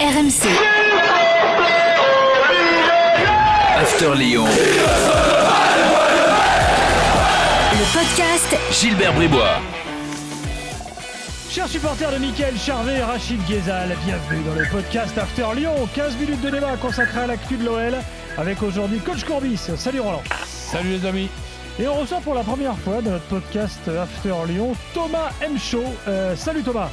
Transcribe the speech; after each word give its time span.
RMC. 0.00 0.46
After 3.76 4.14
Lyon. 4.14 4.44
Le 7.72 7.98
podcast 7.98 8.56
Gilbert 8.70 9.12
Bribois. 9.14 9.58
Chers 11.50 11.66
supporters 11.66 12.12
de 12.12 12.18
Mickaël 12.18 12.56
Charvet 12.56 12.98
et 12.98 13.02
Rachid 13.02 13.44
Ghezal, 13.48 13.96
bienvenue 14.04 14.44
dans 14.44 14.54
le 14.54 14.68
podcast 14.70 15.18
After 15.18 15.46
Lyon. 15.56 15.88
15 15.92 16.16
minutes 16.16 16.42
de 16.42 16.50
débat 16.50 16.76
consacré 16.76 17.22
à 17.22 17.26
l'actu 17.26 17.56
de 17.56 17.64
l'OL 17.64 17.96
avec 18.36 18.62
aujourd'hui 18.62 19.00
Coach 19.00 19.24
Courbis. 19.24 19.58
Salut 19.76 19.98
Roland. 19.98 20.22
Salut 20.46 20.90
les 20.90 21.06
amis. 21.06 21.28
Et 21.80 21.88
on 21.88 21.94
reçoit 21.94 22.20
pour 22.20 22.34
la 22.34 22.44
première 22.44 22.78
fois 22.78 23.02
dans 23.02 23.10
notre 23.10 23.26
podcast 23.26 23.80
After 23.88 24.34
Lyon 24.46 24.76
Thomas 24.94 25.30
M. 25.42 25.58
Show. 25.58 25.82
Euh, 26.06 26.36
salut 26.36 26.62
Thomas. 26.62 26.90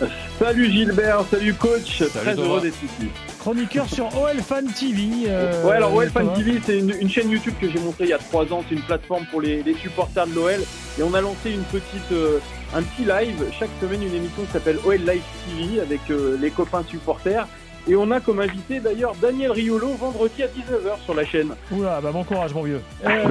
Salut 0.38 0.70
Gilbert, 0.70 1.22
salut 1.30 1.54
coach, 1.54 1.98
Salut 1.98 2.10
très 2.10 2.34
heureux 2.34 2.60
d'être 2.60 2.82
ici. 2.82 3.08
Chroniqueur 3.38 3.88
sur 3.88 4.06
OL 4.20 4.36
Fan 4.42 4.66
TV. 4.72 5.02
euh, 5.28 5.64
ouais, 5.64 5.76
alors 5.76 5.94
OL 5.94 6.10
Fan. 6.10 6.32
TV, 6.34 6.60
c'est 6.64 6.78
une, 6.78 6.90
une 7.00 7.08
chaîne 7.08 7.30
YouTube 7.30 7.54
que 7.60 7.70
j'ai 7.70 7.78
montée 7.78 8.04
il 8.04 8.10
y 8.10 8.12
a 8.12 8.18
trois 8.18 8.44
ans. 8.52 8.62
C'est 8.68 8.74
une 8.74 8.82
plateforme 8.82 9.24
pour 9.26 9.40
les, 9.40 9.62
les 9.62 9.74
supporters 9.74 10.26
de 10.26 10.34
l'OL. 10.34 10.60
Et 10.98 11.02
on 11.02 11.14
a 11.14 11.20
lancé 11.20 11.50
une 11.52 11.62
petite, 11.64 12.12
euh, 12.12 12.38
un 12.74 12.82
petit 12.82 13.04
live 13.04 13.44
chaque 13.58 13.70
semaine, 13.80 14.02
une 14.02 14.14
émission 14.14 14.42
qui 14.44 14.52
s'appelle 14.52 14.78
OL 14.84 14.96
Live 14.96 15.22
TV 15.48 15.80
avec 15.80 16.00
euh, 16.10 16.36
les 16.40 16.50
copains 16.50 16.84
supporters. 16.88 17.46
Et 17.88 17.94
on 17.94 18.10
a 18.10 18.18
comme 18.20 18.40
invité 18.40 18.80
d'ailleurs 18.80 19.14
Daniel 19.22 19.52
Riolo 19.52 19.94
vendredi 19.94 20.42
à 20.42 20.46
19h 20.48 21.04
sur 21.04 21.14
la 21.14 21.24
chaîne. 21.24 21.54
Oula, 21.70 22.00
bah 22.02 22.10
bon 22.12 22.24
courage 22.24 22.52
mon 22.52 22.64
vieux. 22.64 22.80
Euh, 23.06 23.24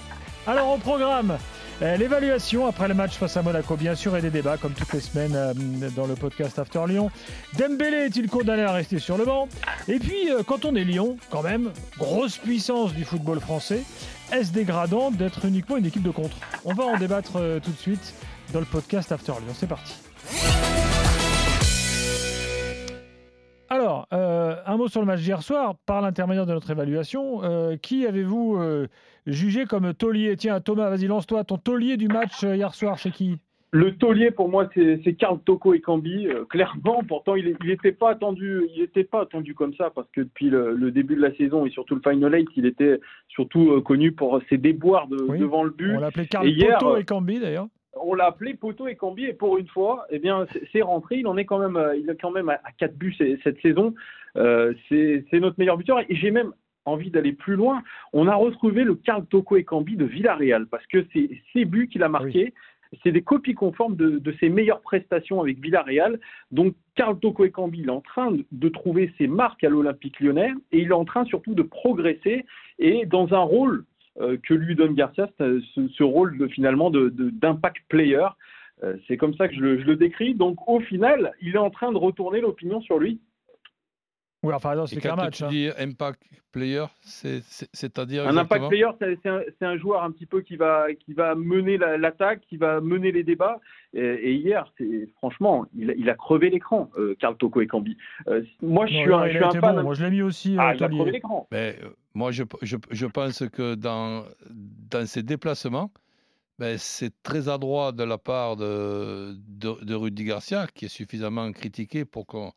alors 0.48 0.72
au 0.72 0.78
programme, 0.78 1.30
euh, 1.30 1.36
l'évaluation 1.80 2.66
après 2.66 2.88
le 2.88 2.94
match 2.94 3.16
face 3.16 3.36
à 3.36 3.42
Monaco 3.42 3.76
bien 3.76 3.94
sûr 3.94 4.16
et 4.16 4.22
des 4.22 4.30
débats 4.30 4.56
comme 4.56 4.72
toutes 4.72 4.92
les 4.92 5.00
semaines 5.00 5.34
euh, 5.34 5.54
dans 5.96 6.06
le 6.06 6.14
podcast 6.14 6.58
After 6.58 6.82
Lyon. 6.86 7.10
Dembélé 7.58 8.06
est-il 8.06 8.28
condamné 8.28 8.62
à 8.62 8.72
rester 8.72 8.98
sur 8.98 9.16
le 9.16 9.24
banc? 9.24 9.48
Et 9.88 9.98
puis 9.98 10.30
euh, 10.30 10.42
quand 10.46 10.64
on 10.64 10.74
est 10.74 10.84
Lyon, 10.84 11.16
quand 11.30 11.42
même, 11.42 11.70
grosse 11.98 12.36
puissance 12.36 12.92
du 12.92 13.04
football 13.04 13.40
français, 13.40 13.82
est-ce 14.32 14.52
dégradant 14.52 15.10
d'être 15.10 15.44
uniquement 15.46 15.76
une 15.76 15.86
équipe 15.86 16.02
de 16.02 16.10
contre? 16.10 16.36
On 16.64 16.74
va 16.74 16.84
en 16.84 16.98
débattre 16.98 17.36
euh, 17.36 17.60
tout 17.60 17.70
de 17.72 17.78
suite 17.78 18.14
dans 18.52 18.60
le 18.60 18.66
podcast 18.66 19.10
After 19.12 19.32
Lyon. 19.32 19.54
C'est 19.58 19.68
parti. 19.68 19.94
Alors, 24.10 24.22
euh, 24.22 24.54
un 24.66 24.76
mot 24.76 24.88
sur 24.88 25.00
le 25.00 25.06
match 25.06 25.20
d'hier 25.20 25.42
soir, 25.42 25.74
par 25.86 26.00
l'intermédiaire 26.00 26.46
de 26.46 26.52
notre 26.52 26.70
évaluation. 26.70 27.42
euh, 27.44 27.76
qui 27.76 28.06
avez-vous 28.06 28.56
euh, 28.58 28.86
jugé 29.26 29.64
comme 29.66 29.92
taulier? 29.94 30.36
Tiens, 30.36 30.60
Thomas, 30.60 30.90
vas-y, 30.90 31.06
lance-toi. 31.06 31.44
Ton 31.44 31.58
taulier 31.58 31.96
du 31.96 32.08
match 32.08 32.42
hier 32.42 32.74
soir, 32.74 32.98
c'est 32.98 33.10
qui? 33.10 33.38
Le 33.72 33.94
taulier 33.96 34.32
pour 34.32 34.48
moi 34.48 34.68
c'est 34.74 35.14
Karl 35.14 35.38
Toko 35.44 35.74
et 35.74 35.80
Cambi. 35.80 36.26
Euh, 36.26 36.44
clairement, 36.44 37.02
pourtant 37.06 37.36
il 37.36 37.56
n'était 37.64 37.92
pas 37.92 38.10
attendu, 38.10 38.62
il 38.74 38.82
était 38.82 39.04
pas 39.04 39.22
attendu 39.22 39.54
comme 39.54 39.74
ça 39.74 39.90
parce 39.94 40.08
que 40.10 40.22
depuis 40.22 40.50
le, 40.50 40.74
le 40.74 40.90
début 40.90 41.14
de 41.14 41.20
la 41.20 41.32
saison 41.36 41.64
et 41.66 41.70
surtout 41.70 41.94
le 41.94 42.00
Final 42.04 42.34
Eight, 42.34 42.48
il 42.56 42.66
était 42.66 42.98
surtout 43.28 43.70
euh, 43.70 43.80
connu 43.80 44.10
pour 44.10 44.40
ses 44.48 44.58
déboires 44.58 45.06
de- 45.06 45.22
Oui. 45.22 45.38
devant 45.38 45.62
le 45.62 45.70
but. 45.70 45.94
On 45.96 46.00
l'appelait 46.00 46.26
Karl 46.26 46.48
euh, 46.48 46.96
et 46.96 47.04
Cambi, 47.04 47.38
d'ailleurs. 47.38 47.68
On 47.94 48.14
l'a 48.14 48.26
appelé 48.26 48.54
Poto 48.54 48.86
et 48.86 48.94
Cambi 48.96 49.24
et 49.24 49.32
pour 49.32 49.58
une 49.58 49.66
fois, 49.66 50.06
eh 50.10 50.18
bien 50.18 50.46
c'est- 50.72 50.82
rentré. 50.82 51.16
Il 51.16 51.26
en 51.26 51.36
est 51.36 51.44
quand 51.44 51.58
même, 51.58 51.76
euh, 51.76 51.96
il 51.96 52.08
est 52.08 52.20
quand 52.20 52.30
même 52.30 52.48
à, 52.48 52.54
à 52.64 52.72
quatre 52.78 52.96
buts 52.96 53.14
c- 53.18 53.38
cette 53.42 53.60
saison. 53.60 53.94
Euh, 54.36 54.72
c'est 54.88 55.24
notre 55.40 55.58
meilleur 55.58 55.76
buteur 55.76 56.00
et 56.00 56.14
j'ai 56.14 56.30
même 56.30 56.52
envie 56.84 57.10
d'aller 57.10 57.32
plus 57.32 57.56
loin. 57.56 57.82
On 58.12 58.28
a 58.28 58.34
retrouvé 58.34 58.84
le 58.84 58.94
Karl 58.94 59.26
Toko 59.26 59.56
et 59.56 59.64
Cambi 59.64 59.96
de 59.96 60.04
Villarreal 60.04 60.66
parce 60.66 60.86
que 60.86 61.04
c'est 61.12 61.30
ces 61.52 61.64
buts 61.64 61.88
qu'il 61.88 62.02
a 62.02 62.08
marqués. 62.08 62.54
C'est 63.04 63.12
des 63.12 63.22
copies 63.22 63.54
conformes 63.54 63.94
de, 63.94 64.18
de 64.18 64.32
ses 64.40 64.48
meilleures 64.48 64.80
prestations 64.80 65.40
avec 65.40 65.60
Villarreal. 65.60 66.18
Donc, 66.50 66.74
Karl 66.96 67.16
Toko 67.20 67.44
et 67.44 67.50
Cambi, 67.52 67.80
il 67.80 67.86
est 67.86 67.90
en 67.90 68.00
train 68.00 68.32
de, 68.50 68.68
trouver 68.68 69.12
ses 69.16 69.28
marques 69.28 69.62
à 69.62 69.68
l'Olympique 69.68 70.18
lyonnais 70.20 70.52
et 70.72 70.80
il 70.80 70.88
est 70.88 70.92
en 70.92 71.04
train 71.04 71.24
surtout 71.24 71.54
de 71.54 71.62
progresser 71.62 72.44
et 72.80 73.06
dans 73.06 73.32
un 73.32 73.42
rôle 73.42 73.84
que 74.18 74.54
lui 74.54 74.74
donne 74.74 74.94
Garcia, 74.94 75.28
c'est, 75.38 75.60
ce, 75.74 76.02
rôle 76.02 76.36
de, 76.38 76.46
finalement 76.48 76.90
d'impact 76.90 77.82
player. 77.88 78.26
Euh, 78.82 78.96
c'est 79.06 79.16
comme 79.16 79.34
ça 79.34 79.48
que 79.48 79.54
je 79.54 79.78
je 79.78 79.84
le 79.84 79.96
décris. 79.96 80.34
Donc, 80.34 80.68
au 80.68 80.80
final, 80.80 81.32
il 81.42 81.54
est 81.54 81.58
en 81.58 81.70
train 81.70 81.92
de 81.92 81.98
retourner 81.98 82.40
l'opinion 82.40 82.80
sur 82.80 82.98
lui. 82.98 83.20
Oui, 84.42 84.54
enfin, 84.54 84.74
non, 84.74 84.86
c'est 84.86 85.00
qu'un 85.00 85.16
match. 85.16 85.36
tu 85.38 85.44
hein. 85.44 85.48
dis 85.48 85.68
impact 85.78 86.22
player, 86.50 86.84
c'est- 87.02 87.42
c'est- 87.44 87.68
c'est-à-dire 87.72 88.26
Un 88.26 88.36
impact 88.38 88.68
player, 88.68 88.86
c'est, 88.98 89.26
un, 89.28 89.42
c'est 89.58 89.66
un 89.66 89.76
joueur 89.76 90.02
un 90.02 90.10
petit 90.10 90.24
peu 90.26 90.40
qui 90.40 90.56
va, 90.56 90.86
qui 90.94 91.12
va 91.12 91.34
mener 91.34 91.76
la- 91.76 91.98
l'attaque, 91.98 92.40
qui 92.48 92.56
va 92.56 92.80
mener 92.80 93.12
les 93.12 93.22
débats. 93.22 93.60
Et, 93.92 94.00
et 94.00 94.32
hier, 94.34 94.72
c'est, 94.78 95.08
franchement, 95.18 95.66
il, 95.76 95.90
a- 95.90 95.94
il 95.94 96.08
a 96.08 96.14
crevé 96.14 96.48
l'écran, 96.50 96.90
euh, 96.98 97.14
Karl 97.20 97.36
Toko 97.36 97.60
et 97.60 97.66
Cambi. 97.66 97.96
Euh, 98.28 98.42
moi, 98.62 98.86
je 98.86 98.94
Non, 98.94 99.00
suis 99.02 99.10
non, 99.10 99.18
un, 99.18 99.26
je 99.28 99.32
suis 99.36 99.44
un 99.44 99.50
fan. 99.60 99.76
bon. 99.76 99.82
Moi, 99.82 99.94
je 99.94 100.04
l'ai 100.04 100.10
mis 100.10 100.22
aussi, 100.22 100.56
ah, 100.58 100.70
euh, 100.70 100.74
il 100.74 100.84
a 100.84 100.88
crevé 100.88 101.10
l'écran. 101.12 101.46
Mais, 101.52 101.76
euh, 101.82 101.88
moi, 102.14 102.32
je, 102.32 102.44
je, 102.62 102.76
je 102.90 103.06
pense 103.06 103.44
que 103.52 103.74
dans, 103.74 104.24
dans 104.48 105.06
ses 105.06 105.22
déplacements, 105.22 105.90
ben, 106.58 106.76
c'est 106.78 107.12
très 107.22 107.48
adroit 107.48 107.92
de 107.92 108.04
la 108.04 108.18
part 108.18 108.56
de, 108.56 109.34
de, 109.48 109.84
de 109.84 109.94
Rudy 109.94 110.24
Garcia, 110.24 110.66
qui 110.74 110.86
est 110.86 110.88
suffisamment 110.88 111.50
critiqué 111.52 112.04
pour 112.04 112.26
qu'on 112.26 112.52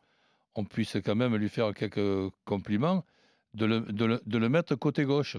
on 0.54 0.64
puisse 0.64 0.96
quand 1.04 1.14
même 1.14 1.34
lui 1.36 1.48
faire 1.48 1.72
quelques 1.74 2.30
compliments, 2.44 3.04
de 3.54 3.66
le, 3.66 3.80
de 3.80 4.04
le, 4.04 4.22
de 4.26 4.38
le 4.38 4.48
mettre 4.48 4.74
côté 4.74 5.04
gauche. 5.04 5.36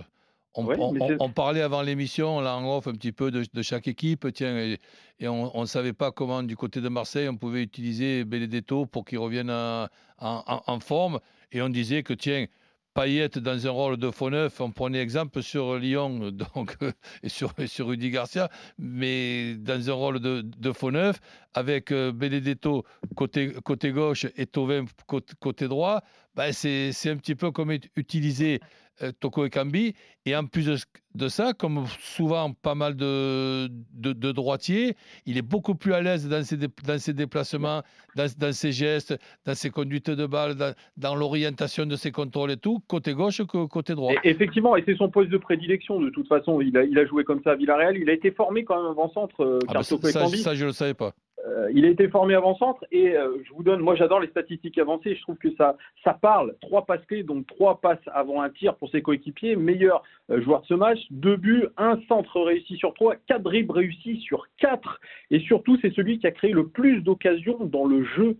On, 0.58 0.66
Ouais, 0.66 0.78
on- 0.80 0.94
mais 0.94 1.02
on- 1.02 1.08
c'est- 1.10 1.18
on 1.20 1.30
parlait 1.30 1.62
avant 1.62 1.82
l'émission, 1.82 2.40
là 2.40 2.56
en 2.56 2.78
off, 2.78 2.88
un 2.88 2.94
petit 2.94 3.12
peu 3.12 3.30
de, 3.30 3.44
de 3.54 3.62
chaque 3.62 3.88
équipe, 3.90 4.32
tiens, 4.34 4.58
et, 4.58 4.80
et 5.20 5.28
on 5.28 5.60
ne 5.60 5.66
savait 5.66 5.92
pas 5.94 6.12
comment 6.12 6.44
du 6.44 6.56
côté 6.56 6.80
de 6.80 6.88
Marseille 6.90 7.28
on 7.28 7.36
pouvait 7.36 7.62
utiliser 7.64 8.24
Benedetto 8.24 8.86
pour 8.86 9.04
qu'il 9.04 9.18
revienne 9.20 9.50
en, 9.52 9.88
en- 10.20 10.44
en- 10.48 10.64
en 10.66 10.80
forme. 10.80 11.20
Et 11.52 11.62
on 11.62 11.68
disait 11.70 12.04
que, 12.04 12.14
tiens, 12.14 12.46
Payet 12.96 13.28
dans 13.40 13.68
un 13.68 13.72
rôle 13.72 13.98
de 13.98 14.10
faux 14.10 14.30
neuf, 14.30 14.62
on 14.62 14.72
prenait 14.72 15.00
exemple 15.00 15.44
sur 15.44 15.76
Lyon 15.76 16.32
donc, 16.56 16.78
et, 17.24 17.28
sur, 17.28 17.54
Rudy 17.80 18.10
Garcia, 18.10 18.50
mais 18.80 19.56
dans 19.56 19.90
un 19.90 19.94
rôle 19.94 20.20
de, 20.22 20.72
faux 20.72 20.92
neuf, 20.92 21.20
avec 21.54 21.92
euh, 21.92 22.14
Benedetto 22.14 22.86
côté, 23.14 23.54
gauche 23.92 24.26
et 24.38 24.46
côté, 24.46 25.34
côté 25.42 25.68
droit, 25.68 26.04
ben 26.36 26.52
c'est 26.52 26.92
un 27.10 27.18
petit 27.18 27.36
peu 27.36 27.52
comme 27.52 27.72
ut- 27.72 27.90
utiliser 27.96 28.60
euh, 29.02 29.12
Toko 29.20 29.46
et 29.46 29.50
Kambi. 29.50 29.94
Et 30.26 30.36
en 30.36 30.46
plus 30.46 30.70
de, 31.16 31.28
ça, 31.28 31.54
comme 31.54 31.86
souvent 32.00 32.52
pas 32.54 32.76
mal 32.76 32.96
de, 32.96 33.68
de, 33.94 34.14
de 34.14 34.32
droitiers, 34.32 34.96
il 35.26 35.38
est 35.38 35.42
beaucoup 35.42 35.76
plus 35.76 35.94
à 35.94 36.02
l'aise 36.02 36.28
dans 36.30 36.44
ses, 36.44 36.58
dé- 36.58 36.68
dans 36.86 36.98
ses 36.98 37.14
déplacements, 37.14 37.84
dans, 38.16 38.26
dans 38.38 38.54
ses 38.54 38.72
gestes, 38.72 39.18
dans 39.46 39.54
ses 39.54 39.70
conduites 39.70 40.10
de 40.10 40.26
balle, 40.26 40.56
dans, 40.56 40.74
dans 40.98 41.16
l'orientation 41.16 41.86
de 41.86 41.96
ses 41.96 42.12
contrôles 42.12 42.52
et 42.52 42.58
tout, 42.58 42.80
côté 42.88 43.14
gauche 43.14 43.44
que 43.46 43.66
côté 43.66 43.94
droit. 43.96 44.14
Et- 44.24 44.30
effectivement, 44.30 44.76
et 44.78 44.84
c'est 44.86 44.96
son 44.96 45.10
poste 45.10 45.30
de 45.30 45.38
prédilection 45.38 46.00
de 46.00 46.10
toute 46.10 46.28
façon. 46.28 46.62
Il 46.62 46.76
a, 46.78 46.84
il 46.84 46.98
a 46.98 47.06
joué 47.06 47.24
comme 47.24 47.42
ça 47.44 47.52
à 47.52 47.56
Villarreal. 47.56 47.98
Il 47.98 48.10
a 48.10 48.14
été 48.14 48.32
formé 48.32 48.64
quand 48.64 48.82
même 48.82 48.92
avant-centre, 48.92 49.42
euh, 49.44 49.60
Ah 49.68 49.74
bah, 49.76 49.84
ça, 49.84 49.98
ça, 50.28 50.56
je 50.56 50.62
ne 50.62 50.68
le 50.68 50.74
savais 50.74 50.94
pas. 50.94 51.14
Euh, 51.48 51.70
il 51.74 51.86
a 51.86 51.90
été 51.90 52.08
formé 52.10 52.34
avant-centre 52.34 52.84
et 52.92 53.16
euh, 53.16 53.38
je 53.48 53.54
vous 53.54 53.62
donne, 53.62 53.80
moi 53.80 53.94
j'adore 53.96 54.20
les 54.20 54.28
statistiques 54.30 54.80
avancées, 54.80 55.16
je 55.16 55.22
trouve 55.22 55.38
que 55.38 55.54
ça, 55.56 55.76
ça 56.04 56.14
parle. 56.14 56.56
Trois 56.62 56.86
passes 56.88 57.06
clés, 57.06 57.22
donc 57.22 57.46
trois 57.46 57.80
passes 57.82 58.00
avant 58.14 58.42
un 58.42 58.50
tir 58.50 58.76
pour 58.76 58.90
ses 58.90 59.04
coéquipiers, 59.04 59.56
meilleur 59.56 60.02
euh, 60.32 60.42
joueur 60.42 60.62
de 60.62 60.66
ce 60.66 60.74
match, 60.74 61.00
deux 61.12 61.36
buts, 61.36 61.68
un 61.78 62.00
centre 62.08 62.42
réussi 62.42 62.78
sur 62.78 62.96
trois, 62.96 63.16
quatre 63.28 63.44
dribbles 63.44 63.74
réussis 63.74 64.18
sur 64.22 64.48
quatre 64.58 65.00
et 65.30 65.40
surtout 65.40 65.78
c'est 65.84 65.94
celui 65.94 66.18
qui 66.18 66.26
a 66.26 66.32
créé 66.32 66.52
le 66.52 66.68
plus 66.68 67.02
d'occasions 67.02 67.64
dans 67.64 67.86
le 67.86 68.04
jeu 68.04 68.38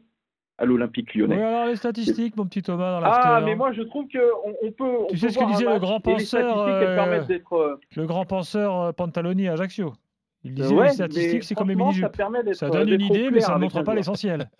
à 0.58 0.66
l'Olympique 0.66 1.10
Oui, 1.14 1.22
lyonnais. 1.22 1.44
alors 1.44 1.66
les 1.68 1.76
statistiques, 1.76 2.36
mon 2.38 2.46
petit 2.48 2.64
Thomas, 2.64 3.02
dans 3.02 3.06
Ah, 3.06 3.42
mais 3.46 3.56
moi 3.56 3.72
je 3.74 3.84
trouve 3.84 4.08
qu'on 4.08 4.54
on 4.64 4.72
peut. 4.72 4.84
on 5.04 5.08
Tu 5.08 5.18
sais 5.18 5.28
peut 5.28 5.34
ce 5.34 5.38
que 5.40 5.46
disait 5.52 5.66
le 5.66 5.80
grand 5.80 6.00
penseur, 6.00 6.66
Le 7.96 8.06
grand 8.06 8.26
penseur 8.26 8.94
Pantaloni 8.96 9.48
à 9.48 9.54
Ajaccio. 9.54 9.94
Il 10.46 10.54
disait 10.54 10.74
ouais, 10.74 10.88
les 10.88 10.94
statistiques, 10.94 11.44
c'est 11.44 11.56
comme 11.56 11.68
les 11.70 11.76
franchement, 11.76 12.08
Ça 12.08 12.10
permet. 12.10 12.54
Ça 12.54 12.70
donne 12.70 12.88
une 12.88 12.98
d'être 13.00 13.12
au 13.12 13.16
idée, 13.16 13.30
mais 13.32 13.42
ça 13.42 13.56
ne 13.56 13.60
montre 13.60 13.82
pas 13.84 13.94
l'essentiel. 13.96 14.50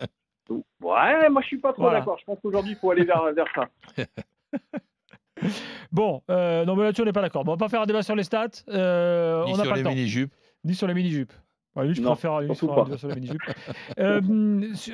Ouais, 0.80 1.28
moi 1.28 1.42
je 1.42 1.46
suis 1.48 1.58
pas 1.58 1.72
trop 1.72 1.82
Voilà. 1.82 1.98
d'accord. 1.98 2.16
Je 2.20 2.24
pense 2.24 2.38
qu'aujourd'hui 2.40 2.72
il 2.72 2.76
faut 2.76 2.90
aller 2.92 3.04
vers, 3.04 3.20
vers 3.34 3.46
ça. 3.52 3.68
Bon, 5.92 6.22
euh, 6.30 6.64
non, 6.64 6.76
mais 6.76 6.84
là-dessus, 6.84 7.02
on 7.02 7.04
n'est 7.04 7.12
pas 7.12 7.20
d'accord. 7.22 7.44
Bon, 7.44 7.52
on 7.52 7.56
va 7.56 7.64
pas 7.64 7.68
faire 7.68 7.80
un 7.82 7.86
débat 7.86 8.02
sur 8.02 8.14
les 8.14 8.22
stats. 8.22 8.48
euh, 8.68 9.44
Ni 9.44 9.52
on 9.54 9.56
n'a 9.56 9.62
sur 9.64 9.70
pas 9.72 9.76
les 9.76 9.82
le 9.82 9.88
temps. 9.88 9.94
mini-jupes. 9.94 10.32
Ni 10.64 10.74
sur 10.74 10.86
les 10.86 10.94
mini-jupes. 10.94 11.32
Ouais, 11.74 11.86
lui, 11.86 11.94
je 11.94 12.00
Non, 12.02 12.12
préfère 12.12 12.40
lui, 12.40 12.54
sur 12.54 13.08
les 13.08 13.14
mini-jupes. 13.16 13.42
Euh, 13.98 14.20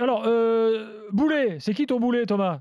alors, 0.01 0.25
euh, 0.27 1.07
Boulet, 1.13 1.59
c'est 1.61 1.75
qui 1.75 1.87
ton 1.87 2.01
Boulet, 2.01 2.27
Thomas? 2.27 2.61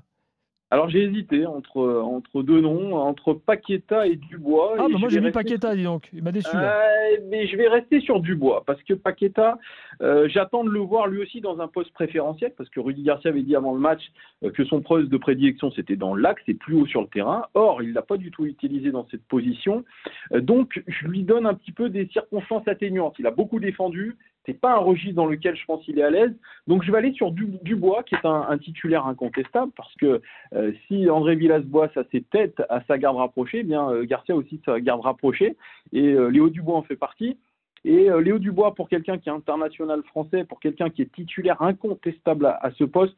Alors 0.72 0.88
j'ai 0.88 1.02
hésité 1.02 1.44
entre, 1.44 2.00
entre 2.00 2.42
deux 2.42 2.62
noms, 2.62 2.94
entre 2.94 3.34
Paqueta 3.34 4.06
et 4.06 4.16
Dubois. 4.16 4.76
Ah, 4.78 4.86
et 4.88 4.92
bah 4.94 4.98
moi 5.00 5.10
j'ai 5.10 5.20
mis 5.20 5.30
Paqueta, 5.30 5.76
dis 5.76 5.84
donc. 5.84 6.08
Il 6.14 6.22
m'a 6.22 6.32
déçu. 6.32 6.56
là. 6.56 6.80
Euh, 6.80 7.18
mais 7.28 7.46
je 7.46 7.58
vais 7.58 7.68
rester 7.68 8.00
sur 8.00 8.20
Dubois 8.20 8.62
parce 8.66 8.82
que 8.84 8.94
Paqueta, 8.94 9.58
euh, 10.00 10.30
j'attends 10.30 10.64
de 10.64 10.70
le 10.70 10.80
voir 10.80 11.08
lui 11.08 11.20
aussi 11.20 11.42
dans 11.42 11.60
un 11.60 11.68
poste 11.68 11.92
préférentiel 11.92 12.54
parce 12.56 12.70
que 12.70 12.80
Rudy 12.80 13.02
Garcia 13.02 13.30
avait 13.30 13.42
dit 13.42 13.54
avant 13.54 13.74
le 13.74 13.80
match 13.80 14.00
euh, 14.44 14.50
que 14.50 14.64
son 14.64 14.80
poste 14.80 15.10
de 15.10 15.16
prédilection 15.18 15.70
c'était 15.72 15.96
dans 15.96 16.14
l'axe 16.14 16.42
et 16.48 16.54
plus 16.54 16.74
haut 16.74 16.86
sur 16.86 17.02
le 17.02 17.08
terrain. 17.08 17.44
Or, 17.52 17.82
il 17.82 17.92
l'a 17.92 18.00
pas 18.00 18.16
du 18.16 18.30
tout 18.30 18.46
utilisé 18.46 18.92
dans 18.92 19.06
cette 19.10 19.24
position. 19.24 19.84
Euh, 20.32 20.40
donc, 20.40 20.82
je 20.86 21.06
lui 21.06 21.22
donne 21.22 21.44
un 21.44 21.52
petit 21.52 21.72
peu 21.72 21.90
des 21.90 22.06
circonstances 22.06 22.66
atténuantes. 22.66 23.16
Il 23.18 23.26
a 23.26 23.30
beaucoup 23.30 23.60
défendu 23.60 24.16
c'est 24.46 24.58
pas 24.58 24.74
un 24.74 24.78
registre 24.78 25.14
dans 25.14 25.26
lequel 25.26 25.56
je 25.56 25.64
pense 25.64 25.84
qu'il 25.84 25.98
est 25.98 26.02
à 26.02 26.10
l'aise. 26.10 26.34
Donc 26.66 26.82
je 26.82 26.90
vais 26.90 26.98
aller 26.98 27.12
sur 27.12 27.30
Dubois, 27.30 28.02
qui 28.02 28.14
est 28.14 28.24
un, 28.24 28.58
titulaire 28.58 29.06
incontestable, 29.06 29.72
parce 29.76 29.94
que 29.96 30.20
euh, 30.54 30.72
si 30.86 31.08
André 31.08 31.36
Villas-Boas 31.36 31.90
a 31.96 32.02
ses 32.10 32.22
têtes 32.22 32.62
à 32.68 32.82
sa 32.84 32.98
garde 32.98 33.16
rapprochée, 33.16 33.60
eh 33.60 33.64
bien 33.64 33.88
euh, 33.90 34.04
Garcia 34.04 34.34
aussi 34.34 34.60
sa 34.64 34.80
garde 34.80 35.00
rapprochée, 35.00 35.56
et 35.92 36.12
euh, 36.12 36.28
Léo 36.28 36.48
Dubois 36.48 36.76
en 36.76 36.82
fait 36.82 36.96
partie. 36.96 37.38
Et 37.84 38.08
Léo 38.22 38.38
Dubois, 38.38 38.76
pour 38.76 38.88
quelqu'un 38.88 39.18
qui 39.18 39.28
est 39.28 39.32
international 39.32 40.04
français, 40.04 40.44
pour 40.44 40.60
quelqu'un 40.60 40.88
qui 40.88 41.02
est 41.02 41.12
titulaire 41.12 41.60
incontestable 41.60 42.46
à, 42.46 42.70
ce 42.78 42.84
poste, 42.84 43.16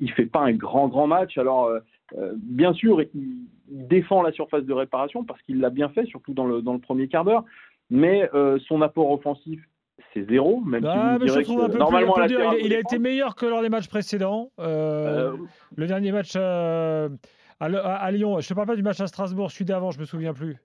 il 0.00 0.10
fait 0.10 0.26
pas 0.26 0.40
un 0.40 0.52
grand 0.52 0.88
grand 0.88 1.06
match. 1.06 1.38
Alors 1.38 1.70
bien 2.34 2.72
sûr, 2.72 3.02
il, 3.02 3.46
défend 3.68 4.22
la 4.22 4.32
surface 4.32 4.64
de 4.64 4.72
réparation 4.72 5.22
parce 5.22 5.40
qu'il 5.42 5.60
l'a 5.60 5.70
bien 5.70 5.90
fait, 5.90 6.06
surtout 6.06 6.34
dans 6.34 6.44
le, 6.44 6.60
dans 6.60 6.72
le 6.72 6.80
premier 6.80 7.06
quart 7.06 7.24
d'heure. 7.24 7.44
Mais 7.88 8.28
son 8.66 8.82
apport 8.82 9.12
offensif 9.12 9.60
c'est 10.14 10.28
zéro, 10.28 10.60
même 10.60 10.82
si 10.82 10.88
ah, 10.88 11.18
normalement 11.76 12.14
il, 12.24 12.72
a 12.72 12.78
été 12.78 12.98
meilleur 12.98 13.34
que 13.34 13.46
lors 13.46 13.62
des 13.62 13.68
matchs 13.68 13.88
précédents. 13.88 14.52
Euh, 14.60 15.32
euh, 15.32 15.36
le 15.74 15.86
dernier 15.86 16.12
match 16.12 16.32
euh, 16.36 17.08
à, 17.58 18.10
Lyon, 18.12 18.40
je 18.40 18.52
ne 18.52 18.54
parle 18.54 18.68
pas 18.68 18.76
du 18.76 18.82
match 18.82 19.00
à 19.00 19.08
Strasbourg, 19.08 19.50
celui 19.50 19.64
d'avant, 19.64 19.90
je 19.90 19.98
me 19.98 20.04
souviens 20.04 20.32
plus. 20.32 20.56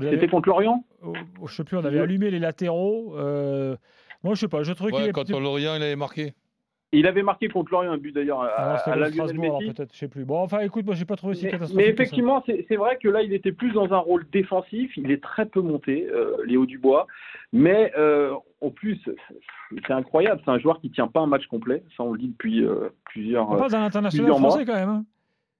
C'était 0.00 0.28
contre 0.28 0.48
Lorient 0.48 0.84
oh, 1.02 1.14
Je 1.38 1.42
ne 1.42 1.48
sais 1.48 1.64
plus, 1.64 1.76
on 1.76 1.84
avait 1.84 2.00
allumé 2.00 2.30
les 2.30 2.38
latéraux. 2.38 3.14
moi, 4.22 4.34
je 4.34 4.40
sais 4.40 4.48
pas, 4.48 4.62
je 4.62 4.72
trouvais 4.72 4.92
ouais, 4.92 5.12
Quand 5.12 5.28
Lorient, 5.30 5.74
il 5.74 5.82
avait 5.82 5.96
marqué. 5.96 6.34
Il 6.96 7.06
avait 7.06 7.22
marqué 7.22 7.48
contre 7.48 7.72
Lorient 7.72 7.92
un 7.92 7.98
but 7.98 8.12
d'ailleurs 8.12 8.42
à, 8.42 8.48
ah, 8.56 8.90
à 8.90 8.96
la 8.96 9.10
Strasbourg, 9.10 9.58
peut-être, 9.58 9.92
je 9.92 9.98
sais 9.98 10.08
plus. 10.08 10.24
Bon, 10.24 10.38
enfin, 10.38 10.60
écoute, 10.60 10.86
moi, 10.86 10.94
j'ai 10.94 11.04
pas 11.04 11.16
trouvé 11.16 11.34
si 11.34 11.44
catastrophique. 11.44 11.76
Mais 11.76 11.88
effectivement, 11.88 12.42
c'est 12.46 12.76
vrai 12.76 12.98
que 13.02 13.08
là, 13.08 13.22
il 13.22 13.34
était 13.34 13.52
plus 13.52 13.72
dans 13.72 13.92
un 13.92 13.98
rôle 13.98 14.26
défensif. 14.32 14.96
Il 14.96 15.10
est 15.10 15.22
très 15.22 15.44
peu 15.44 15.60
monté, 15.60 16.08
euh, 16.10 16.36
Léo 16.46 16.64
Dubois. 16.64 17.06
Mais 17.52 17.92
euh, 17.98 18.32
en 18.62 18.70
plus, 18.70 18.98
c'est 19.86 19.92
incroyable. 19.92 20.40
C'est 20.44 20.50
un 20.50 20.58
joueur 20.58 20.80
qui 20.80 20.90
tient 20.90 21.06
pas 21.06 21.20
un 21.20 21.26
match 21.26 21.46
complet. 21.48 21.82
Ça, 21.96 22.02
on 22.02 22.12
le 22.12 22.18
dit 22.18 22.28
depuis 22.28 22.64
euh, 22.64 22.88
plusieurs. 23.04 23.50
On 23.50 23.56
pas 23.56 23.76
un 23.76 23.84
international 23.84 24.30
français 24.30 24.64
quand 24.64 24.74
même. 24.74 24.88
Hein. 24.88 25.04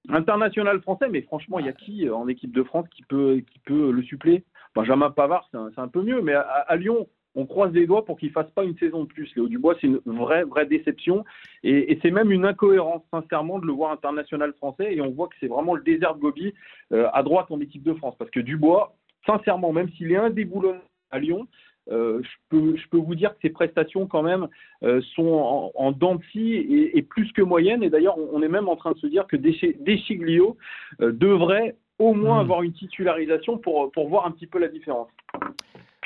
International 0.09 0.81
français, 0.81 1.07
mais 1.11 1.21
franchement, 1.21 1.59
il 1.59 1.67
y 1.67 1.69
a 1.69 1.73
qui 1.73 2.09
en 2.09 2.27
équipe 2.27 2.53
de 2.53 2.63
France 2.63 2.87
qui 2.89 3.03
peut, 3.03 3.41
qui 3.51 3.59
peut 3.59 3.91
le 3.91 4.01
suppléer? 4.01 4.43
Benjamin 4.73 5.11
Pavard, 5.11 5.47
c'est 5.51 5.57
un, 5.57 5.69
un, 5.75 5.87
peu 5.87 6.01
mieux. 6.01 6.21
Mais 6.21 6.33
à, 6.33 6.41
à 6.41 6.75
Lyon, 6.77 7.07
on 7.37 7.45
croise 7.45 7.71
les 7.71 7.85
doigts 7.85 8.03
pour 8.03 8.17
qu'il 8.17 8.31
fasse 8.31 8.49
pas 8.49 8.63
une 8.63 8.75
saison 8.79 9.03
de 9.03 9.07
plus. 9.07 9.31
Léo 9.35 9.47
Dubois, 9.47 9.75
c'est 9.79 9.85
une 9.85 10.01
vraie, 10.05 10.43
vraie 10.43 10.65
déception. 10.65 11.23
Et, 11.63 11.99
c'est 12.01 12.09
même 12.09 12.31
une 12.31 12.45
incohérence, 12.45 13.03
sincèrement, 13.11 13.59
de 13.59 13.67
le 13.67 13.73
voir 13.73 13.91
international 13.91 14.53
français. 14.53 14.95
Et 14.95 15.01
on 15.01 15.11
voit 15.11 15.27
que 15.27 15.35
c'est 15.39 15.47
vraiment 15.47 15.75
le 15.75 15.83
désert 15.83 16.15
de 16.15 16.19
Gobi 16.19 16.53
euh, 16.91 17.07
à 17.13 17.21
droite 17.21 17.45
en 17.51 17.61
équipe 17.61 17.83
de 17.83 17.93
France. 17.93 18.15
Parce 18.17 18.31
que 18.31 18.39
Dubois, 18.39 18.95
sincèrement, 19.27 19.71
même 19.71 19.87
s'il 19.91 20.11
est 20.11 20.17
indéboulonnable 20.17 20.81
à 21.11 21.19
Lyon, 21.19 21.47
euh, 21.91 22.21
je, 22.23 22.29
peux, 22.49 22.75
je 22.75 22.89
peux 22.89 22.97
vous 22.97 23.13
dire 23.13 23.35
que 23.35 23.41
ses 23.43 23.51
prestations, 23.51 24.07
quand 24.07 24.23
même, 24.23 24.47
euh, 24.81 24.99
sont 25.15 25.27
en, 25.27 25.71
en 25.75 25.91
dents 25.91 26.19
et, 26.33 27.01
plus 27.03 27.31
que 27.33 27.43
moyennes. 27.43 27.83
Et 27.83 27.91
d'ailleurs, 27.91 28.17
on, 28.17 28.41
est 28.41 28.49
même 28.49 28.67
en 28.67 28.75
train 28.75 28.93
de 28.93 28.97
se 28.97 29.07
dire 29.07 29.27
que 29.27 29.37
Deschiglio 29.37 30.57
devrait 30.99 31.75
au 31.99 32.13
moins 32.13 32.37
mmh. 32.37 32.41
avoir 32.41 32.63
une 32.63 32.73
titularisation 32.73 33.57
pour, 33.57 33.91
pour 33.91 34.07
voir 34.07 34.25
un 34.25 34.31
petit 34.31 34.47
peu 34.47 34.59
la 34.59 34.67
différence. 34.67 35.07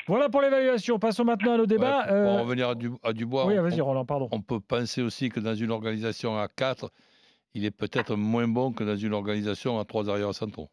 Voilà 0.06 0.28
pour 0.28 0.40
l'évaluation. 0.40 0.98
Passons 0.98 1.24
maintenant 1.24 1.54
à 1.54 1.58
nos 1.58 1.66
débats. 1.66 2.04
pour 2.06 2.16
euh, 2.16 2.42
revenir 2.42 2.68
à, 3.02 3.12
Dubois, 3.12 3.46
oui, 3.46 3.56
vas-y, 3.56 3.80
Roland, 3.80 4.04
pardon. 4.04 4.28
On 4.32 4.40
peut 4.40 4.60
penser 4.60 5.02
aussi 5.02 5.28
que 5.28 5.40
dans 5.40 5.54
une 5.54 5.70
organisation 5.70 6.36
à 6.36 6.48
4, 6.48 6.90
il 7.54 7.64
est 7.64 7.70
peut-être 7.70 8.16
moins 8.16 8.48
bon 8.48 8.72
que 8.72 8.84
dans 8.84 8.96
une 8.96 9.14
organisation 9.14 9.78
à 9.78 9.84
3 9.84 10.10
arrières 10.10 10.34
centraux. 10.34 10.68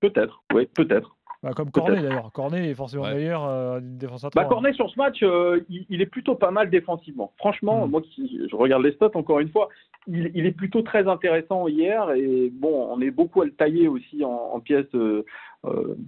Peut-être, 0.00 0.42
oui, 0.52 0.66
peut-être. 0.66 1.16
Bah, 1.42 1.52
comme 1.54 1.70
Cornet 1.70 2.02
d'ailleurs. 2.02 2.32
Cornet 2.32 2.70
est 2.70 2.74
forcément 2.74 3.04
meilleur 3.04 3.44
euh, 3.44 3.78
défense 3.80 4.24
à 4.24 4.30
3. 4.30 4.42
Bah, 4.42 4.48
Cornet 4.48 4.72
sur 4.72 4.90
ce 4.90 4.98
match, 4.98 5.18
euh, 5.22 5.60
il, 5.68 6.00
est 6.00 6.06
plutôt 6.06 6.34
pas 6.34 6.50
mal 6.50 6.70
défensivement. 6.70 7.32
Franchement, 7.38 7.86
hmm. 7.86 7.90
moi 7.90 8.02
qui 8.02 8.40
je 8.50 8.56
regarde 8.56 8.82
les 8.82 8.92
stats 8.92 9.10
encore 9.14 9.38
une 9.38 9.50
fois, 9.50 9.68
il, 10.08 10.46
est 10.46 10.52
plutôt 10.52 10.82
très 10.82 11.06
intéressant 11.06 11.68
hier. 11.68 12.10
Et 12.12 12.50
bon, 12.52 12.88
on 12.90 13.00
est 13.00 13.10
beaucoup 13.10 13.42
à 13.42 13.44
le 13.44 13.52
tailler 13.52 13.86
aussi 13.86 14.24
en, 14.24 14.30
en 14.54 14.60
pièces 14.60 14.86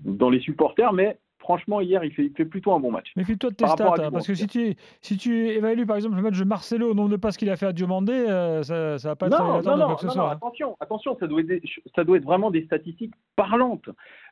dans 0.05 0.31
les 0.31 0.41
supporters, 0.41 0.93
mais 0.93 1.19
franchement, 1.49 1.81
hier, 1.81 2.05
il 2.05 2.13
fait, 2.13 2.29
plutôt 2.45 2.73
un 2.75 2.79
bon 2.79 2.91
match. 2.91 3.11
Méfie-toi 3.17 3.49
de 3.49 3.55
tes 3.55 3.67
stats, 3.67 3.95
hein, 3.99 4.11
parce 4.13 4.27
que 4.27 4.35
si 4.35 4.47
tu, 4.47 4.75
si 5.01 5.17
tu 5.17 5.49
évalues 5.49 5.87
par 5.87 5.97
exemple 5.97 6.17
le 6.17 6.21
match 6.21 6.39
de 6.39 6.45
Marcelo 6.45 6.91
au 6.91 6.95
nombre 6.95 7.09
de 7.09 7.17
passes 7.17 7.39
qu'il 7.39 7.49
a 7.49 7.57
fait 7.57 7.65
à 7.65 7.73
Diomandé, 7.73 8.13
euh, 8.13 8.63
ça, 8.63 8.75
ne 8.75 8.99
va 8.99 9.17
pas 9.17 9.29
être 9.29 9.39
non, 9.39 9.63
non, 9.63 9.77
non, 9.89 9.95
que 9.95 10.03
ce 10.03 10.11
soit. 10.11 10.31
Hein. 10.31 10.33
Attention, 10.33 10.77
attention, 10.79 11.17
ça 11.19 11.27
doit, 11.27 11.41
être, 11.41 11.65
ça 11.97 12.05
doit 12.05 12.19
être 12.19 12.25
vraiment 12.25 12.51
des 12.51 12.67
statistiques 12.67 13.15
parlantes. 13.35 13.89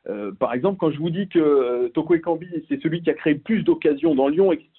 Euh, 0.07 0.31
par 0.31 0.53
exemple, 0.53 0.77
quand 0.77 0.91
je 0.91 0.99
vous 0.99 1.09
dis 1.09 1.27
que 1.27 1.39
euh, 1.39 1.89
Toko 1.89 2.13
Ekambi, 2.13 2.45
c'est 2.69 2.79
celui 2.83 3.01
qui 3.01 3.09
a 3.09 3.15
créé 3.15 3.33
le 3.33 3.39
plus 3.39 3.63
d'occasions 3.63 4.13
dans 4.13 4.27
Lyon 4.27 4.53
et, 4.53 4.69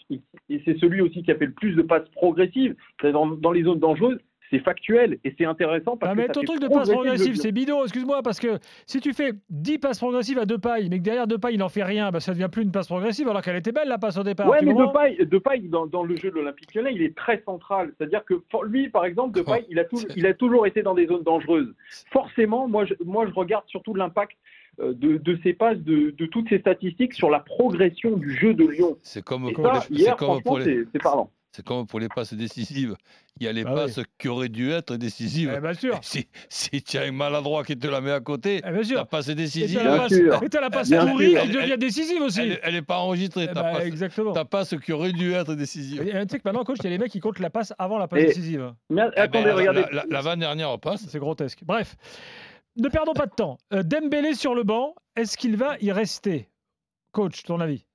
c'est 0.64 0.78
celui 0.78 1.00
aussi 1.00 1.24
qui 1.24 1.32
a 1.32 1.34
fait 1.34 1.46
le 1.46 1.52
plus 1.52 1.74
de 1.74 1.82
passes 1.82 2.08
progressives 2.10 2.76
dans, 3.02 3.26
dans 3.26 3.50
les 3.50 3.64
zones 3.64 3.80
dangereuses, 3.80 4.20
c'est 4.50 4.58
factuel 4.60 5.18
et 5.24 5.34
c'est 5.36 5.44
intéressant 5.44 5.96
parce 5.96 6.12
ah, 6.12 6.14
mais 6.14 6.28
ton 6.28 6.42
truc 6.42 6.60
de 6.60 6.68
passe 6.68 6.90
progressive, 6.90 7.36
c'est 7.36 7.52
bidon, 7.52 7.82
excuse-moi, 7.82 8.22
parce 8.22 8.40
que 8.40 8.58
si 8.86 9.00
tu 9.00 9.12
fais 9.12 9.32
10 9.50 9.78
passes 9.78 9.98
progressives 9.98 10.38
à 10.38 10.46
deux 10.46 10.58
pailles, 10.58 10.88
mais 10.88 10.98
que 10.98 11.04
derrière 11.04 11.26
deux 11.26 11.38
pailles, 11.38 11.54
il 11.54 11.58
n'en 11.58 11.68
fait 11.68 11.82
rien, 11.82 12.10
bah, 12.10 12.20
ça 12.20 12.32
devient 12.32 12.48
plus 12.50 12.62
une 12.62 12.72
passe 12.72 12.86
progressive 12.86 13.28
alors 13.28 13.42
qu'elle 13.42 13.56
était 13.56 13.72
belle 13.72 13.88
la 13.88 13.98
passe 13.98 14.18
au 14.18 14.22
départ. 14.22 14.48
Ouais, 14.48 14.58
mais 14.62 14.74
deux 14.74 14.92
pailles, 14.92 15.26
deux 15.26 15.40
pailles 15.40 15.68
dans, 15.68 15.86
dans, 15.86 16.02
le 16.02 16.16
jeu 16.16 16.30
de 16.30 16.36
l'Olympique 16.36 16.74
Lyonnais, 16.74 16.92
il 16.94 17.02
est 17.02 17.16
très 17.16 17.42
central. 17.44 17.92
C'est-à-dire 17.98 18.24
que 18.24 18.34
lui, 18.64 18.88
par 18.88 19.04
exemple, 19.04 19.34
deux 19.34 19.44
pailles, 19.44 19.66
il 19.68 19.78
a, 19.78 19.84
tout, 19.84 20.00
il 20.16 20.26
a 20.26 20.34
toujours 20.34 20.66
été 20.66 20.82
dans 20.82 20.94
des 20.94 21.06
zones 21.06 21.22
dangereuses. 21.22 21.74
Forcément, 22.10 22.68
moi 22.68 22.84
je, 22.84 22.94
moi, 23.04 23.26
je 23.26 23.32
regarde 23.32 23.64
surtout 23.66 23.94
l'impact 23.94 24.36
euh, 24.80 24.92
de, 24.94 25.16
de, 25.16 25.38
ces 25.42 25.52
passes, 25.52 25.78
de, 25.78 26.10
de, 26.16 26.26
toutes 26.26 26.48
ces 26.48 26.58
statistiques 26.60 27.14
sur 27.14 27.30
la 27.30 27.40
progression 27.40 28.16
du 28.16 28.36
jeu 28.36 28.54
de 28.54 28.64
Lyon. 28.64 28.96
C'est 29.02 29.24
comme, 29.24 29.50
ça, 29.54 29.84
hier, 29.90 30.16
comme 30.16 30.40
pour 30.42 30.58
les... 30.58 30.84
c'est 30.92 31.02
parlant. 31.02 31.30
C'est 31.58 31.64
comme 31.64 31.88
pour 31.88 31.98
les 31.98 32.06
passes 32.06 32.34
décisives. 32.34 32.94
Il 33.40 33.44
y 33.44 33.48
a 33.48 33.52
les 33.52 33.64
ah 33.66 33.74
passes 33.74 33.98
qui 34.16 34.28
auraient 34.28 34.48
dû 34.48 34.70
être 34.70 34.94
décisives. 34.94 35.52
Eh 35.56 35.60
bien 35.60 35.74
sûr. 35.74 35.98
Si, 36.02 36.28
si, 36.48 36.80
tu 36.84 36.98
as 36.98 37.02
un 37.02 37.10
maladroit 37.10 37.64
qui 37.64 37.76
te 37.76 37.88
la 37.88 38.00
met 38.00 38.12
à 38.12 38.20
côté, 38.20 38.60
eh 38.64 38.70
bien 38.70 38.84
sûr. 38.84 38.98
la 38.98 39.04
passe 39.04 39.28
est 39.28 39.34
décisive. 39.34 39.76
Et 39.76 40.48
tu 40.48 40.56
as 40.56 40.60
la 40.60 40.70
passe 40.70 40.88
pourrie 40.88 41.34
qui 41.34 41.48
devient 41.48 41.76
décisive 41.76 42.22
aussi. 42.22 42.52
Elle 42.62 42.74
n'est 42.74 42.82
pas 42.82 42.98
enregistrée. 42.98 43.48
Eh 43.50 43.52
ta, 43.52 43.64
ben, 43.64 43.72
passe, 43.72 43.86
exactement. 43.86 44.32
ta 44.34 44.44
passe 44.44 44.76
qui 44.84 44.92
aurait 44.92 45.10
dû 45.10 45.32
être 45.32 45.56
décisive. 45.56 46.00
tu 46.04 46.12
sais 46.12 46.38
que 46.38 46.42
maintenant, 46.44 46.62
coach, 46.62 46.76
il 46.78 46.84
y 46.84 46.86
a 46.86 46.90
les 46.90 46.98
mecs 46.98 47.10
qui 47.10 47.18
comptent 47.18 47.40
la 47.40 47.50
passe 47.50 47.74
avant 47.76 47.98
la 47.98 48.06
passe 48.06 48.20
décisive. 48.20 48.72
Mais 48.88 49.02
attendez, 49.16 49.46
ben, 49.46 49.54
regardez. 49.54 49.84
La, 49.90 50.04
la, 50.08 50.36
dernière 50.36 50.78
passe. 50.78 51.06
C'est 51.08 51.18
grotesque. 51.18 51.64
Bref, 51.64 51.96
ne 52.76 52.88
perdons 52.88 53.14
pas 53.14 53.26
de 53.26 53.34
temps. 53.34 53.58
Euh, 53.72 53.82
Dembélé 53.82 54.34
sur 54.34 54.54
le 54.54 54.62
banc, 54.62 54.94
est-ce 55.16 55.36
qu'il 55.36 55.56
va 55.56 55.76
y 55.80 55.90
rester? 55.90 56.48
Coach, 57.10 57.42
ton 57.42 57.58
avis 57.58 57.87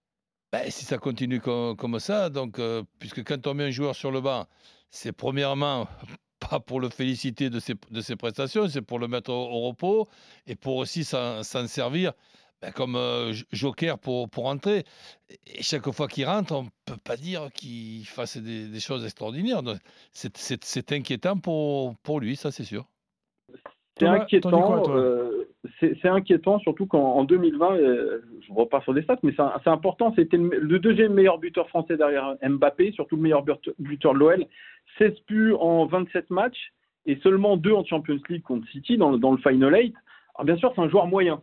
ben, 0.54 0.70
si 0.70 0.86
ça 0.86 1.00
continue 1.00 1.42
comme, 1.42 2.00
ça, 2.00 2.30
donc, 2.30 2.60
euh, 2.60 2.84
puisque 3.00 3.24
quand 3.24 3.48
on 3.48 3.56
met 3.56 3.64
un 3.64 3.72
joueur 3.72 3.96
sur 3.96 4.12
le 4.12 4.22
banc, 4.22 4.46
c'est 4.92 5.12
premièrement 5.12 5.88
pas 6.40 6.60
pour 6.60 6.80
le 6.80 6.90
féliciter 6.90 7.50
de 7.50 7.60
ses, 7.60 7.74
de 7.90 8.02
ses 8.02 8.16
prestations, 8.16 8.68
c'est 8.68 8.84
pour 8.84 9.00
le 9.00 9.08
mettre 9.08 9.32
au, 9.32 9.62
repos 9.62 10.08
et 10.46 10.56
pour 10.56 10.76
aussi 10.76 11.06
s'en 11.06 11.42
servir 11.44 12.14
ben, 12.62 12.72
comme 12.72 12.96
euh, 12.96 13.34
joker 13.52 13.98
pour, 13.98 14.30
pour 14.30 14.46
entrer. 14.46 14.84
Et 15.48 15.64
chaque 15.64 15.90
fois 15.90 16.08
qu'il 16.08 16.28
rentre, 16.28 16.54
on 16.54 16.64
ne 16.66 16.70
peut 16.86 17.02
pas 17.04 17.18
dire 17.18 17.50
qu'il 17.56 18.06
fasse 18.06 18.38
des, 18.38 18.80
choses 18.80 19.06
extraordinaires. 19.06 19.64
C'est 20.12 20.92
inquiétant 20.92 21.36
pour, 21.36 21.96
pour 22.04 22.20
lui, 22.20 22.36
ça 22.36 22.52
c'est 22.52 22.64
sûr. 22.64 22.86
C'est 23.98 24.06
inquiétant. 24.06 24.88
Euh, 24.96 25.23
c'est 25.80 26.08
inquiétant, 26.08 26.60
surtout 26.60 26.86
qu'en 26.86 27.24
2020, 27.24 27.76
euh, 27.76 28.22
je 28.48 28.54
repars 28.54 28.84
sur 28.84 28.94
des 28.94 29.02
stats, 29.04 29.20
mais 29.24 29.34
c'est 29.64 29.70
important. 29.70 30.14
C'était 30.16 30.38
le, 30.38 30.80
deuxième 30.80 31.14
meilleur 31.14 31.38
buteur 31.38 31.68
français 31.70 31.98
derrière 31.98 32.36
Mbappé, 32.42 32.92
surtout 32.92 33.16
le 33.16 33.22
meilleur 33.22 33.44
buteur 33.80 34.14
de 34.14 34.20
l'OL. 34.20 34.46
16 34.98 35.14
buts 35.28 35.54
en 35.60 35.86
27 35.86 36.30
matchs 36.30 36.74
et 37.06 37.18
seulement 37.18 37.58
2 37.58 37.72
en 37.72 37.84
Champions 37.86 38.20
League 38.30 38.44
contre 38.44 38.68
City 38.70 38.98
dans, 38.98 39.12
le 39.12 39.38
Final 39.38 39.74
8. 39.74 39.94
Alors 40.36 40.46
bien 40.46 40.58
sûr, 40.58 40.72
c'est 40.76 40.82
un 40.82 40.90
joueur 40.90 41.08
moyen 41.08 41.42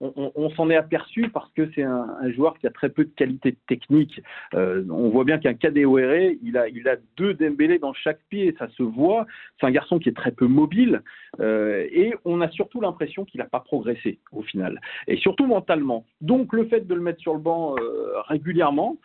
on, 0.00 0.50
s'en 0.50 0.70
est 0.70 0.76
aperçu 0.76 1.28
parce 1.28 1.50
que 1.52 1.70
c'est 1.74 1.82
un, 1.82 2.30
joueur 2.30 2.58
qui 2.58 2.66
a 2.66 2.70
très 2.70 2.88
peu 2.88 3.04
de 3.04 3.10
qualité 3.10 3.56
technique. 3.68 4.20
Euh, 4.54 4.84
on 4.90 5.10
voit 5.10 5.24
bien 5.24 5.38
qu'un 5.38 5.54
KDORE, 5.54 6.36
il 6.42 6.56
a, 6.56 6.68
il 6.68 6.88
a 6.88 6.96
deux 7.16 7.34
Dembélé 7.34 7.78
dans 7.78 7.92
chaque 7.92 8.20
pied, 8.30 8.54
ça 8.58 8.68
se 8.70 8.82
voit. 8.82 9.26
C'est 9.58 9.66
un 9.66 9.70
garçon 9.70 9.98
qui 9.98 10.08
est 10.08 10.16
très 10.16 10.32
peu 10.32 10.46
mobile 10.46 11.02
euh, 11.40 11.86
et 11.92 12.14
on 12.24 12.40
a 12.40 12.48
surtout 12.50 12.80
l'impression 12.80 13.24
qu'il 13.24 13.38
n'a 13.38 13.46
pas 13.46 13.60
progressé 13.60 14.18
au 14.32 14.42
final, 14.42 14.80
et 15.06 15.16
surtout 15.16 15.46
mentalement. 15.46 16.04
Donc 16.20 16.52
le 16.52 16.64
fait 16.66 16.86
de 16.86 16.94
le 16.94 17.00
mettre 17.00 17.20
sur 17.20 17.34
le 17.34 17.40
banc 17.40 17.76
euh, 17.78 18.20
régulièrement, 18.28 18.96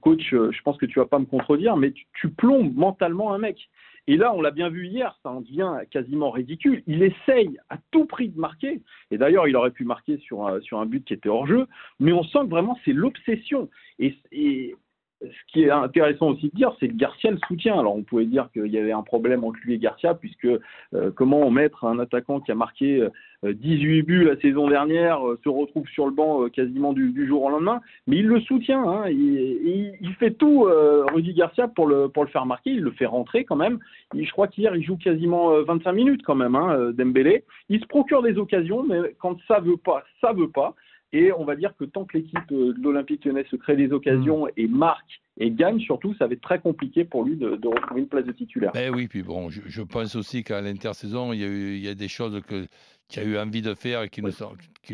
coach, 0.00 0.30
je 0.30 0.62
pense 0.62 0.76
que 0.78 0.86
tu 0.86 0.98
vas 0.98 1.06
pas 1.06 1.18
me 1.18 1.26
contredire, 1.26 1.76
mais 1.76 1.92
tu 2.14 2.28
plombes 2.30 2.74
mentalement 2.74 3.32
un 3.32 3.38
mec. 3.38 3.68
Et 4.08 4.16
là, 4.16 4.32
on 4.34 4.40
l'a 4.40 4.50
bien 4.50 4.70
vu 4.70 4.86
hier, 4.86 5.14
ça 5.22 5.28
en 5.28 5.42
devient 5.42 5.80
quasiment 5.90 6.30
ridicule. 6.30 6.82
Il 6.86 7.02
essaye 7.02 7.58
à 7.68 7.76
tout 7.90 8.06
prix 8.06 8.30
de 8.30 8.40
marquer. 8.40 8.80
Et 9.10 9.18
d'ailleurs, 9.18 9.46
il 9.46 9.54
aurait 9.54 9.70
pu 9.70 9.84
marquer 9.84 10.16
sur, 10.16 10.46
un 10.46 10.86
but 10.86 11.04
qui 11.04 11.12
était 11.12 11.28
hors 11.28 11.46
jeu. 11.46 11.66
Mais 12.00 12.12
on 12.12 12.24
sent 12.24 12.38
que 12.44 12.50
vraiment, 12.50 12.78
c'est 12.86 12.94
l'obsession. 12.94 13.68
Et, 13.98 14.74
ce 15.20 15.52
qui 15.52 15.62
est 15.64 15.70
intéressant 15.70 16.28
aussi 16.28 16.48
de 16.48 16.56
dire, 16.56 16.72
c'est 16.78 16.88
que 16.88 16.94
Garcia 16.94 17.30
le 17.30 17.38
soutient. 17.48 17.78
Alors 17.78 17.96
on 17.96 18.02
pouvait 18.02 18.26
dire 18.26 18.48
qu'il 18.52 18.68
y 18.68 18.78
avait 18.78 18.92
un 18.92 19.02
problème 19.02 19.44
entre 19.44 19.58
lui 19.64 19.74
et 19.74 19.78
Garcia, 19.78 20.14
puisque 20.14 20.46
euh, 20.46 21.10
comment 21.14 21.50
mettre 21.50 21.84
un 21.84 21.98
attaquant 21.98 22.40
qui 22.40 22.52
a 22.52 22.54
marqué 22.54 23.06
18 23.44 24.02
buts 24.02 24.24
la 24.24 24.36
saison 24.40 24.68
dernière 24.68 25.20
se 25.44 25.48
retrouve 25.48 25.86
sur 25.88 26.06
le 26.06 26.12
banc 26.12 26.48
quasiment 26.48 26.92
du, 26.92 27.26
jour 27.26 27.44
au 27.44 27.50
lendemain, 27.50 27.80
mais 28.08 28.16
il 28.16 28.26
le 28.26 28.40
soutient. 28.40 28.82
Hein. 28.82 29.08
il, 29.08 29.94
il, 30.00 30.14
fait 30.14 30.32
tout, 30.32 30.66
Rudy 31.14 31.34
Garcia, 31.34 31.68
pour 31.68 31.86
le, 31.86 32.08
pour 32.08 32.24
le 32.24 32.30
faire 32.30 32.46
marquer. 32.46 32.70
Il 32.70 32.80
le 32.80 32.90
fait 32.90 33.06
rentrer 33.06 33.44
quand 33.44 33.56
même. 33.56 33.78
je 34.12 34.30
crois 34.32 34.48
qu'hier 34.48 34.74
il 34.74 34.84
joue 34.84 34.96
quasiment 34.96 35.62
25 35.62 35.92
minutes 35.92 36.22
quand 36.24 36.34
même, 36.34 36.56
hein, 36.56 36.90
Dembélé. 36.92 37.44
Il 37.68 37.80
se 37.80 37.86
procure 37.86 38.22
des 38.22 38.38
occasions, 38.38 38.82
mais 38.82 39.14
quand 39.20 39.36
ça 39.46 39.60
veut 39.60 39.76
pas, 39.76 40.02
ça 40.20 40.32
veut 40.32 40.50
pas. 40.50 40.74
Et 41.12 41.32
on 41.32 41.44
va 41.44 41.56
dire 41.56 41.74
que 41.78 41.84
tant 41.84 42.04
que 42.04 42.18
l'équipe 42.18 42.48
de 42.50 42.74
l'Olympique 42.82 43.24
lyonnais 43.24 43.46
se 43.50 43.56
crée 43.56 43.76
des 43.76 43.92
occasions 43.92 44.46
mm. 44.46 44.50
et 44.56 44.66
marque 44.66 45.20
et 45.40 45.50
gagne 45.50 45.78
surtout, 45.80 46.14
ça 46.14 46.26
va 46.26 46.32
être 46.32 46.40
très 46.40 46.60
compliqué 46.60 47.04
pour 47.04 47.24
lui 47.24 47.36
de, 47.36 47.46
retrouver 47.66 48.00
une 48.00 48.08
place 48.08 48.24
de 48.24 48.32
titulaire. 48.32 48.72
Ben 48.72 48.92
oui, 48.92 49.06
puis 49.06 49.22
bon, 49.22 49.48
je, 49.48 49.82
pense 49.82 50.16
aussi 50.16 50.42
qu'à 50.42 50.60
l'intersaison, 50.60 51.32
il 51.32 51.40
y 51.40 51.44
a 51.44 51.46
eu, 51.46 51.76
il 51.76 51.84
y 51.84 51.88
a 51.88 51.94
des 51.94 52.08
choses 52.08 52.40
que 52.46 52.66
qui 53.08 53.20
a 53.20 53.22
eu 53.22 53.38
envie 53.38 53.62
de 53.62 53.74
faire 53.74 54.02
et 54.02 54.10
qui 54.10 54.22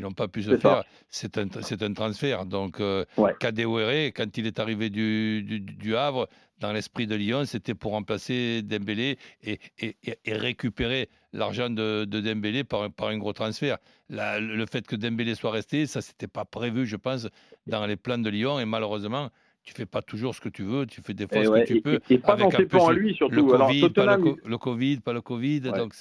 n'ont 0.01 0.13
pas 0.13 0.29
pu 0.29 0.43
se 0.43 0.57
faire, 0.57 0.85
c'est 1.09 1.37
un, 1.37 1.47
un, 1.47 1.93
transfert. 1.93 2.47
Donc, 2.47 2.81
euh, 2.81 3.05
Kadewere, 3.41 4.13
quand 4.15 4.37
il 4.39 4.47
est 4.47 4.59
arrivé 4.61 4.89
du, 4.89 5.43
du, 5.43 5.97
Havre, 5.97 6.29
dans 6.61 6.73
l'esprit 6.73 7.07
de 7.07 7.17
Lyon, 7.17 7.45
c'était 7.45 7.75
pour 7.75 7.93
remplacer 7.93 8.63
Dembélé 8.63 9.19
et, 9.43 9.59
et, 9.79 9.97
et 10.25 10.33
récupérer 10.33 11.11
l'argent 11.33 11.69
de, 11.69 12.05
de, 12.05 12.21
Dembélé 12.21 12.63
par, 12.63 12.91
par 12.93 13.09
un 13.09 13.19
gros 13.19 13.33
transfert. 13.33 13.79
le 14.09 14.65
fait 14.67 14.87
que 14.87 14.95
Dembélé 14.95 15.35
soit 15.35 15.51
resté, 15.51 15.87
ça, 15.87 16.01
c'était 16.01 16.29
pas 16.29 16.45
prévu, 16.45 16.87
je 16.87 16.97
pense, 16.97 17.29
dans 17.67 17.85
les 17.87 17.97
plans 17.97 18.19
de 18.19 18.31
Lyon. 18.31 18.61
Et 18.61 18.65
malheureusement, 18.65 19.31
tu 19.65 19.73
fais 19.73 19.87
pas 19.87 20.03
toujours 20.03 20.35
ce 20.35 20.41
que 20.41 20.51
tu 20.51 20.63
veux, 20.63 20.87
tu 20.87 21.01
fais 21.01 21.15
des 21.15 21.27
fois 21.27 21.43
ce 21.43 21.51
que 21.51 21.67
tu 21.67 21.81
peux. 21.81 22.01
Et, 22.11 22.19
pas 22.19 22.35
avec 22.35 22.55
un 22.55 22.65
peu 22.65 22.93
lui 22.93 23.15
surtout. 23.15 23.35
Le 23.35 23.43
Covid, 23.43 23.91
pas 23.91 24.17
le, 24.17 24.59
Covid, 24.59 25.01
pas 25.01 25.13
le 25.13 25.21
Covid, 25.23 25.61
donc 25.61 25.95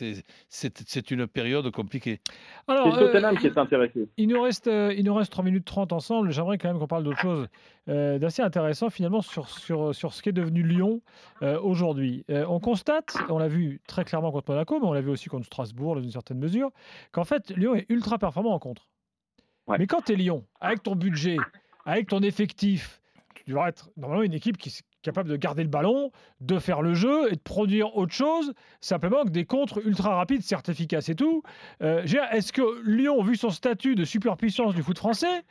c'est 0.49 1.11
une 1.11 1.27
période 1.27 1.69
compliquée. 1.71 2.19
Alors, 2.67 2.93
c'est 2.93 2.99
Tottenham 2.99 3.37
qui 3.37 3.47
est 3.47 3.57
intéressé. 3.57 4.07
Il 4.17 4.27
nous 4.27 4.41
reste 4.41 4.67
euh, 4.67 4.93
il 4.95 5.05
nous 5.05 5.13
reste 5.13 5.31
3 5.31 5.45
minutes 5.45 5.65
30 5.65 5.93
ensemble. 5.93 6.31
J'aimerais 6.31 6.57
quand 6.57 6.67
même 6.67 6.79
qu'on 6.79 6.87
parle 6.87 7.03
d'autre 7.03 7.19
chose 7.19 7.47
euh, 7.87 8.19
d'assez 8.19 8.41
intéressant 8.41 8.89
finalement 8.89 9.21
sur, 9.21 9.49
sur, 9.49 9.95
sur 9.95 10.13
ce 10.13 10.21
qu'est 10.21 10.31
devenu 10.31 10.63
Lyon 10.63 11.01
euh, 11.41 11.59
aujourd'hui. 11.59 12.25
on 12.29 12.59
constate, 12.59 13.17
on 13.29 13.37
l'a 13.37 13.47
vu 13.47 13.81
très 13.87 14.03
clairement 14.03 14.31
contre 14.31 14.51
Monaco, 14.51 14.79
mais 14.79 14.87
on 14.87 14.93
l'a 14.93 15.01
vu 15.01 15.09
aussi 15.09 15.29
contre 15.29 15.45
Strasbourg 15.45 15.95
dans 15.95 16.01
une 16.01 16.11
certaine 16.11 16.39
mesure, 16.39 16.71
qu'en 17.11 17.23
fait 17.23 17.49
Lyon 17.51 17.75
est 17.75 17.85
ultra 17.89 18.17
performant 18.17 18.53
en 18.53 18.59
contre. 18.59 18.89
Mais 19.67 19.87
quand 19.87 20.01
tu 20.01 20.13
es 20.13 20.15
Lyon, 20.15 20.45
avec 20.59 20.83
ton 20.83 20.95
budget, 20.95 21.37
avec 21.85 22.07
ton 22.07 22.21
effectif, 22.21 23.01
tu 23.45 23.51
devrais 23.51 23.69
être 23.69 23.89
normalement 23.97 24.23
une 24.23 24.33
équipe 24.33 24.57
qui 24.57 24.69
est 24.69 24.81
capable 25.01 25.29
de 25.29 25.35
garder 25.35 25.63
le 25.63 25.69
ballon, 25.69 26.11
de 26.39 26.59
faire 26.59 26.81
le 26.81 26.93
jeu 26.93 27.31
et 27.31 27.35
de 27.35 27.41
produire 27.41 27.95
autre 27.97 28.13
chose, 28.13 28.53
simplement 28.79 29.23
que 29.23 29.29
des 29.29 29.45
contres 29.45 29.85
ultra 29.85 30.15
rapides, 30.15 30.41
certes 30.41 30.69
efficaces 30.69 31.09
et 31.09 31.15
tout. 31.15 31.43
Euh, 31.81 32.03
est-ce 32.31 32.53
que 32.53 32.81
Lyon, 32.85 33.21
vu 33.21 33.35
son 33.35 33.49
statut 33.49 33.95
de 33.95 34.05
superpuissance 34.05 34.73
du 34.73 34.81
foot 34.81 34.97
français, 34.97 35.43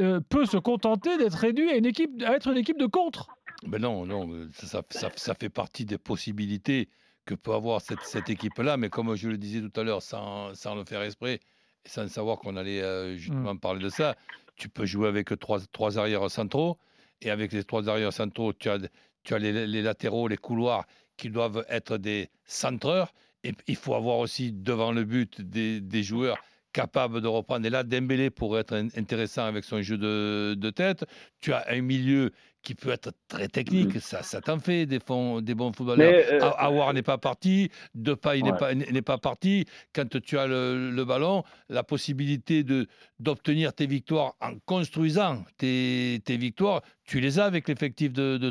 euh, 0.00 0.20
peut 0.20 0.46
se 0.46 0.56
contenter 0.56 1.16
d'être 1.18 1.34
réduit 1.34 1.70
à, 1.70 1.76
une 1.76 1.86
équipe, 1.86 2.22
à 2.22 2.36
être 2.36 2.48
une 2.48 2.58
équipe 2.58 2.78
de 2.78 2.86
contre 2.86 3.28
ben 3.66 3.80
Non, 3.80 4.06
non, 4.06 4.48
ça, 4.52 4.82
ça, 4.90 5.34
fait 5.34 5.48
partie 5.48 5.84
des 5.84 5.98
possibilités 5.98 6.88
que 7.24 7.34
peut 7.34 7.52
avoir 7.52 7.80
cette, 7.80 8.02
cette 8.02 8.30
équipe-là, 8.30 8.76
mais 8.76 8.90
comme 8.90 9.14
je 9.16 9.28
le 9.28 9.36
disais 9.36 9.60
tout 9.60 9.80
à 9.80 9.82
l'heure, 9.82 10.02
sans, 10.02 10.54
sans, 10.54 10.76
le 10.76 10.84
faire 10.84 11.02
esprit, 11.02 11.40
et 11.84 11.88
sans 11.88 12.06
savoir 12.08 12.38
qu'on 12.38 12.56
allait 12.56 12.80
euh, 12.80 13.16
justement 13.16 13.54
mmh. 13.54 13.60
parler 13.60 13.80
de 13.80 13.88
ça, 13.88 14.14
tu 14.54 14.68
peux 14.68 14.86
jouer 14.86 15.08
avec 15.08 15.36
trois, 15.38 15.58
trois 15.72 15.98
arrières 15.98 16.30
centraux, 16.30 16.78
et 17.22 17.30
avec 17.30 17.52
les 17.52 17.64
trois 17.64 17.88
arrières 17.88 18.12
centraux, 18.12 18.52
tu 18.52 18.68
as, 18.68 19.38
les, 19.38 19.82
latéraux, 19.82 20.28
les 20.28 20.36
couloirs 20.36 20.86
qui 21.16 21.30
doivent 21.30 21.64
être 21.68 21.98
des 21.98 22.30
centreurs. 22.44 23.12
Et 23.44 23.52
il 23.66 23.76
faut 23.76 23.94
avoir 23.94 24.18
aussi 24.18 24.52
devant 24.52 24.92
le 24.92 25.04
but 25.04 25.40
des 25.40 26.02
joueurs 26.02 26.38
capables 26.72 27.20
de 27.20 27.28
reprendre. 27.28 27.66
Et 27.66 27.70
là, 27.70 27.82
Dembélé 27.82 28.30
pourrait 28.30 28.60
être 28.60 28.74
intéressant 28.96 29.44
avec 29.44 29.64
son 29.64 29.82
jeu 29.82 29.98
de, 29.98 30.54
de 30.56 30.70
tête. 30.70 31.04
Tu 31.40 31.52
as 31.52 31.64
un 31.68 31.80
milieu 31.80 32.32
qui 32.62 32.74
peut 32.74 32.90
être 32.90 33.12
très 33.28 33.48
technique, 33.48 33.94
mm. 33.94 34.00
ça, 34.00 34.22
ça 34.22 34.40
t'en 34.40 34.58
fait 34.58 34.84
des, 34.84 34.98
fonds, 35.00 35.40
des 35.40 35.54
bons 35.54 35.72
footballeurs. 35.72 36.24
Euh, 36.30 36.50
Awar 36.58 36.92
n'est 36.92 37.02
pas 37.02 37.18
parti, 37.18 37.70
Depay 37.94 38.42
n'est 38.42 38.52
pas, 38.52 38.74
n'est 38.74 39.02
pas 39.02 39.18
parti. 39.18 39.64
Quand 39.94 40.20
tu 40.20 40.38
as 40.38 40.46
le, 40.46 40.90
le 40.90 41.04
ballon, 41.04 41.44
la 41.68 41.82
possibilité 41.82 42.64
de, 42.64 42.86
d'obtenir 43.20 43.72
tes 43.72 43.86
victoires 43.86 44.34
en 44.40 44.58
construisant 44.66 45.44
tes, 45.56 46.20
tes 46.24 46.36
victoires, 46.36 46.82
tu 47.04 47.20
les 47.20 47.38
as 47.38 47.44
avec 47.44 47.68
l'effectif 47.68 48.12
de, 48.12 48.36
de, 48.36 48.50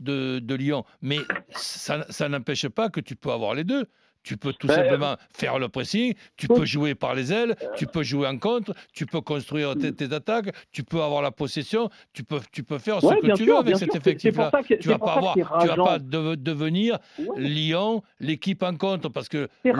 de, 0.00 0.38
de 0.40 0.54
Lyon. 0.54 0.84
Mais 1.02 1.18
ça, 1.50 2.06
ça 2.10 2.28
n'empêche 2.28 2.68
pas 2.68 2.88
que 2.88 3.00
tu 3.00 3.16
peux 3.16 3.30
avoir 3.30 3.54
les 3.54 3.64
deux. 3.64 3.86
Tu 4.22 4.36
peux 4.36 4.52
tout 4.52 4.66
ben, 4.66 4.74
simplement 4.74 5.16
faire 5.32 5.58
le 5.58 5.68
pressing, 5.68 6.14
tu 6.36 6.46
peux 6.46 6.66
jouer 6.66 6.94
par 6.94 7.14
les 7.14 7.32
ailes, 7.32 7.56
tu 7.76 7.86
peux 7.86 8.02
jouer 8.02 8.26
en 8.26 8.36
contre, 8.38 8.74
tu 8.92 9.06
peux 9.06 9.22
construire 9.22 9.74
tes, 9.76 10.12
attaques, 10.12 10.50
tu 10.72 10.82
peux 10.82 11.00
avoir 11.00 11.22
la 11.22 11.30
possession, 11.30 11.88
tu 12.12 12.22
peux, 12.22 12.40
tu 12.52 12.62
peux 12.62 12.78
faire 12.78 13.00
ce 13.00 13.06
que 13.06 13.34
tu 13.34 13.46
veux 13.46 13.56
avec 13.56 13.76
cet 13.76 13.94
effectif-là. 13.94 14.50
Tu 14.80 14.88
vas 14.88 14.98
pas 14.98 15.14
avoir, 15.14 15.34
tu 15.34 15.66
vas 15.68 15.76
pas 15.76 15.98
devenir 15.98 16.98
Lyon, 17.36 18.02
l'équipe 18.18 18.62
en 18.62 18.76
contre, 18.76 19.08
parce 19.08 19.28
que 19.28 19.48
le, 19.64 19.72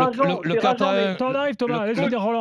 4 0.55 0.83
à 0.83 0.93
1, 0.93 1.17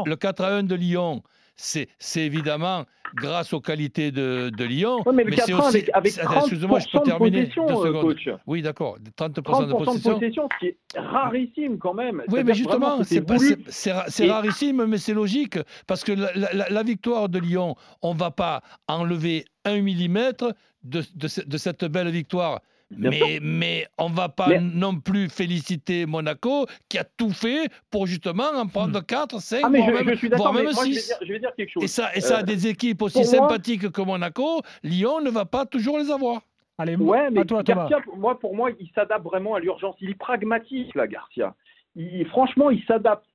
le 0.05 0.15
4 0.15 0.41
à 0.41 0.55
1 0.55 0.63
de 0.63 0.75
Lyon, 0.75 1.21
c'est 1.59 2.21
évidemment 2.21 2.85
grâce 3.15 3.53
aux 3.53 3.59
qualités 3.59 4.11
de, 4.11 4.49
de 4.55 4.63
Lyon. 4.63 5.03
mais 5.13 5.23
le 5.23 5.31
4 5.31 5.61
avec, 5.67 5.89
avec 5.93 6.13
30 6.13 6.53
moi 6.61 6.79
je 6.79 6.87
peux 6.89 7.03
terminer 7.03 7.45
de 7.47 7.59
euh, 7.59 8.01
coach. 8.01 8.29
Oui, 8.47 8.61
d'accord. 8.61 8.97
30%, 9.17 9.33
de 9.33 9.41
possession. 9.41 9.67
de 9.67 10.13
possession. 10.13 10.49
ce 10.53 10.59
qui 10.59 10.65
est 10.67 10.77
rarissime 10.95 11.77
quand 11.77 11.93
même. 11.93 12.23
Oui, 12.29 12.43
mais 12.45 12.53
justement, 12.53 13.01
c'est 13.03 14.31
rarissime, 14.31 14.85
mais 14.85 14.97
c'est 14.97 15.13
logique. 15.13 15.59
Parce 15.87 16.03
que 16.03 16.13
la, 16.13 16.69
la, 16.69 16.83
victoire 16.83 17.29
de 17.29 17.39
Lyon, 17.39 17.75
on 18.01 18.13
ne 18.13 18.19
va 18.19 18.31
pas 18.31 18.61
enlever 18.87 19.45
un 19.65 19.81
millimètre 19.81 20.53
de, 20.83 21.01
de, 21.15 21.27
de 21.45 21.57
cette 21.57 21.85
belle 21.85 22.09
victoire. 22.09 22.61
Mais, 22.91 23.39
mais, 23.41 23.87
on 23.99 24.09
ne 24.09 24.15
va 24.15 24.29
pas 24.29 24.59
non 24.59 24.99
plus 24.99 25.29
féliciter 25.29 26.07
Monaco 26.07 26.65
qui 26.89 26.97
a 26.97 27.03
tout 27.03 27.29
fait 27.29 27.69
pour 27.91 28.07
justement 28.07 28.49
en 28.55 28.65
prendre 28.67 28.99
4, 28.99 29.39
5, 29.39 29.61
ah, 29.63 29.69
voire, 29.69 30.03
même, 30.03 30.15
voire 30.35 30.53
même 30.53 30.71
6. 30.71 31.13
Je 31.21 31.33
vais, 31.33 31.39
dire, 31.39 31.53
quelque 31.55 31.71
chose. 31.71 31.83
Et 31.83 31.87
ça, 31.87 32.09
et 32.15 32.21
ça 32.21 32.37
a 32.37 32.39
euh, 32.39 32.43
des 32.43 32.67
équipes 32.67 33.01
aussi 33.03 33.23
sympathiques 33.25 33.91
que 33.91 34.01
Monaco, 34.01 34.61
Lyon 34.83 35.21
ne 35.21 35.29
va 35.29 35.45
pas 35.45 35.67
toujours 35.67 35.99
les 35.99 36.09
avoir. 36.09 36.41
Allez, 36.79 36.95
ouais, 36.95 37.29
mais 37.29 37.45
toi, 37.45 37.61
Garcia, 37.61 37.99
moi, 38.15 38.39
pour 38.39 38.55
moi, 38.55 38.71
il 38.79 38.89
s'adapte 38.95 39.23
vraiment 39.23 39.53
à 39.53 39.59
l'urgence. 39.59 39.95
Il 40.01 40.09
est 40.11 40.17
pragmatique, 40.17 40.95
là, 40.95 41.07
Garcia. 41.07 41.55
Il, 41.95 42.25
franchement, 42.27 42.71
il 42.71 42.83
s'adapte 42.85 43.25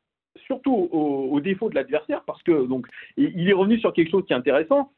surtout 0.47 0.89
aux, 0.91 1.41
défauts 1.41 1.71
de 1.71 1.77
l'adversaire 1.77 2.23
parce 2.27 2.43
que 2.43 2.67
donc 2.67 2.87
il 3.17 3.49
est 3.49 3.53
revenu 3.53 3.79
sur 3.79 3.93
quelque 3.93 4.11
chose 4.11 4.25
qui 4.27 4.33
est 4.33 4.37
intéressant. 4.37 4.91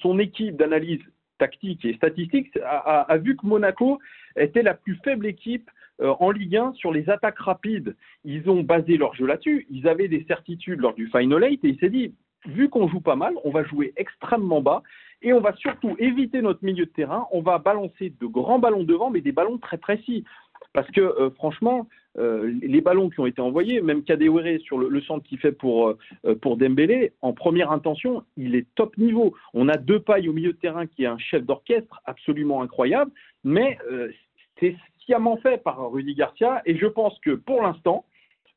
son 0.00 0.18
équipe 0.20 0.56
d'analyse 0.56 1.00
tactique 1.40 1.84
et 1.84 1.94
statistique, 1.94 2.56
a, 2.64 3.16
vu 3.16 3.36
que 3.36 3.46
Monaco 3.46 3.98
était 4.36 4.62
la 4.62 4.74
plus 4.74 4.96
faible 5.02 5.26
équipe 5.26 5.68
euh, 6.00 6.14
en 6.20 6.30
Ligue 6.30 6.56
1 6.56 6.74
sur 6.74 6.92
les 6.92 7.08
attaques 7.10 7.38
rapides. 7.38 7.96
Ils 8.24 8.48
ont 8.48 8.62
basé 8.62 8.96
leur 8.96 9.14
jeu 9.14 9.26
là-dessus. 9.26 9.66
Ils 9.70 9.88
avaient 9.88 10.08
des 10.08 10.24
certitudes 10.28 10.80
lors 10.80 10.94
du 10.94 11.08
Final 11.08 11.42
Eight 11.44 11.64
et 11.64 11.68
il 11.68 11.78
s'est 11.78 11.90
dit, 11.90 12.14
vu 12.46 12.68
qu'on 12.68 12.88
joue 12.88 13.00
pas 13.00 13.16
mal, 13.16 13.34
on 13.44 13.50
va 13.50 13.64
jouer 13.64 13.92
extrêmement 13.96 14.60
bas 14.60 14.82
et 15.22 15.32
on 15.32 15.40
va 15.40 15.54
surtout 15.56 15.96
éviter 15.98 16.42
notre 16.42 16.64
milieu 16.64 16.86
de 16.86 16.90
terrain. 16.90 17.26
On 17.32 17.42
va 17.42 17.58
balancer 17.58 18.12
de 18.20 18.26
grands 18.26 18.58
ballons 18.58 18.84
devant, 18.84 19.10
mais 19.10 19.20
des 19.20 19.32
ballons 19.32 19.58
très 19.58 19.78
précis. 19.78 20.24
Parce 20.72 20.90
que 20.90 21.00
euh, 21.00 21.30
franchement, 21.30 21.88
euh, 22.18 22.52
les 22.62 22.80
ballons 22.80 23.10
qui 23.10 23.20
ont 23.20 23.26
été 23.26 23.40
envoyés, 23.40 23.80
même 23.80 24.04
Kadewere 24.04 24.60
sur 24.60 24.78
le, 24.78 25.00
centre 25.02 25.26
qu'il 25.26 25.38
fait 25.38 25.52
pour, 25.52 25.88
euh, 25.88 26.34
pour 26.40 26.56
Dembélé, 26.56 27.12
en 27.22 27.32
première 27.32 27.72
intention, 27.72 28.22
il 28.36 28.54
est 28.54 28.66
top 28.74 28.96
niveau. 28.96 29.34
On 29.54 29.68
a 29.68 29.76
deux 29.76 30.00
pailles 30.00 30.28
au 30.28 30.32
milieu 30.32 30.52
de 30.52 30.58
terrain 30.58 30.86
qui 30.86 31.04
est 31.04 31.08
un 31.08 31.18
chef 31.18 31.44
d'orchestre 31.44 32.00
absolument 32.04 32.62
incroyable, 32.62 33.10
mais 33.44 33.78
c'est 34.58 34.76
sciemment 35.04 35.36
fait 35.38 35.62
par 35.62 35.90
Rudy 35.90 36.14
Garcia 36.14 36.62
et 36.66 36.76
je 36.76 36.86
pense 36.86 37.18
que 37.20 37.30
pour 37.30 37.62
l'instant, 37.62 38.04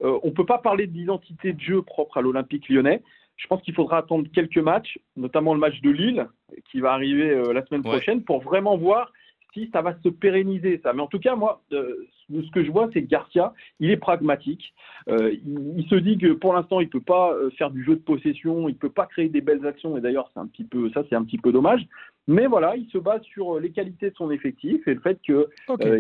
on 0.02 0.28
ne 0.28 0.32
peut 0.32 0.46
pas 0.46 0.58
parler 0.58 0.88
d'identité 0.88 1.54
de 1.54 1.60
jeu 1.60 1.82
propre 1.82 2.18
à 2.18 2.22
l'Olympique 2.22 2.68
lyonnais. 2.70 3.02
Je 3.38 3.48
pense 3.48 3.62
qu'il 3.62 3.74
faudra 3.74 4.00
attendre 4.00 4.28
quelques 4.34 4.58
matchs, 4.58 5.00
notamment 5.16 5.54
le 5.54 5.60
match 5.60 5.80
de 5.82 5.90
Lille 5.90 6.28
qui 6.70 6.82
va 6.82 6.92
arriver 6.92 7.42
la 7.54 7.66
semaine 7.66 7.84
prochaine, 7.84 8.24
pour 8.24 8.42
vraiment 8.42 8.78
voir 8.78 9.12
si 9.54 9.70
ça 9.72 9.82
va 9.82 9.96
se 10.04 10.10
pérenniser, 10.10 10.80
ça. 10.84 10.94
Mais 10.94 11.02
en 11.02 11.08
tout 11.08 11.20
cas, 11.20 11.36
moi, 11.36 11.62
euh, 11.72 12.08
ce 12.30 12.52
que 12.52 12.64
je 12.64 12.72
vois, 12.72 12.90
c'est 12.94 13.04
que 13.04 13.08
Garcia, 13.08 13.54
il 13.80 13.92
est 13.92 13.98
pragmatique. 13.98 14.74
Euh, 15.10 15.36
il, 15.46 15.86
se 15.88 15.96
dit 15.96 16.18
que 16.18 16.34
pour 16.34 16.54
l'instant, 16.54 16.80
il 16.80 16.86
ne 16.86 16.90
peut 16.90 17.02
pas 17.02 17.34
euh, 17.34 17.50
faire 17.52 17.70
du 17.70 17.84
jeu 17.84 17.96
de 17.96 18.02
possession, 18.02 18.68
il 18.68 18.74
ne 18.74 18.78
peut 18.78 18.90
pas 18.90 19.06
créer 19.06 19.30
des 19.30 19.42
belles 19.42 19.66
actions. 19.66 19.98
Et 19.98 20.02
d'ailleurs, 20.02 20.30
c'est 20.34 20.40
un 20.40 20.48
petit 20.48 20.64
peu, 20.64 20.90
ça, 20.92 21.04
c'est 21.10 21.16
un 21.16 21.24
petit 21.24 21.38
peu 21.38 21.52
dommage. 21.52 21.86
Mais 22.28 22.48
voilà, 22.48 22.76
il 22.76 22.88
se 22.90 22.98
base 22.98 23.22
sur 23.24 23.60
les 23.60 23.72
qualités 23.72 24.10
de 24.10 24.16
son 24.16 24.32
effectif 24.32 24.88
et 24.88 24.94
le 24.94 25.02
fait 25.02 25.20
qu'il 25.22 25.46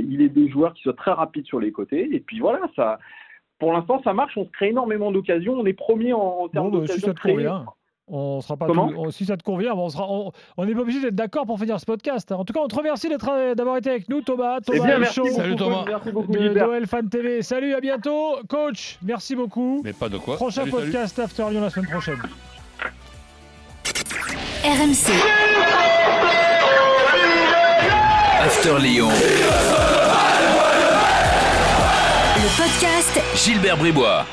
il 0.09 0.21
ait 0.21 0.29
des 0.29 0.47
joueurs 0.47 0.73
qui 0.73 0.83
soient 0.83 0.93
très 0.93 1.11
rapides 1.11 1.45
sur 1.45 1.59
les 1.59 1.71
côtés. 1.71 2.15
Et 2.15 2.19
puis 2.19 2.39
voilà, 2.39 2.61
ça. 2.75 2.99
Pour 3.59 3.73
l'instant, 3.73 4.01
ça 4.03 4.13
marche. 4.13 4.35
On 4.37 4.45
se 4.45 4.51
crée 4.51 4.69
énormément 4.69 5.11
d'occasions. 5.11 5.53
On 5.53 5.65
est 5.65 5.73
premier 5.73 6.13
en, 6.13 6.47
termes 6.49 6.71
bon, 6.71 6.79
bah, 6.79 6.87
d'occasions. 6.87 7.13
Si 7.23 7.82
On 8.07 8.41
sera 8.41 8.57
pas 8.57 8.65
Comment 8.67 8.89
tout- 8.89 8.95
on- 8.97 9.11
si 9.11 9.25
ça 9.25 9.37
te 9.37 9.43
convient, 9.43 9.73
on 9.75 9.87
sera, 9.89 10.05
on 10.09 10.65
n'est 10.65 10.75
pas 10.75 10.81
obligé 10.81 10.99
d'être 11.01 11.15
d'accord 11.15 11.45
pour 11.45 11.57
finir 11.57 11.79
ce 11.79 11.85
podcast. 11.85 12.31
En 12.33 12.43
tout 12.43 12.51
cas, 12.51 12.59
on 12.61 12.67
te 12.67 12.75
remercie 12.75 13.07
d'être- 13.07 13.53
d'avoir 13.55 13.77
été 13.77 13.91
avec 13.91 14.09
nous, 14.09 14.21
Thomas. 14.21 14.57
Eh 14.59 14.65
Thomas 14.77 14.85
bien, 14.85 14.99
merci 14.99 15.19
beaucoup. 15.21 15.33
Salut, 15.35 15.55
Thomas. 15.55 15.85
Merci 15.87 16.11
beaucoup, 16.11 16.31
de 16.33 16.37
Gilbert. 16.39 16.67
Noël 16.67 16.85
Fan 16.85 17.07
TV. 17.09 17.41
Salut, 17.41 17.73
à 17.73 17.79
bientôt, 17.79 18.35
coach. 18.49 18.97
Merci 19.01 19.35
beaucoup. 19.35 19.81
Mais 19.85 19.93
pas 19.93 20.09
de 20.09 20.17
quoi. 20.17 20.35
Prochain 20.35 20.61
Salut, 20.61 20.71
salut. 20.71 20.83
podcast 20.91 21.17
After 21.19 21.45
Lyon 21.49 21.61
la 21.61 21.69
semaine 21.69 21.89
prochaine. 21.89 22.19
RMC, 24.65 25.11
After 28.41 28.79
Lyon. 28.79 29.09
le 32.37 32.57
podcast 32.57 33.21
Gilbert 33.35 33.77
Bribois. 33.77 34.25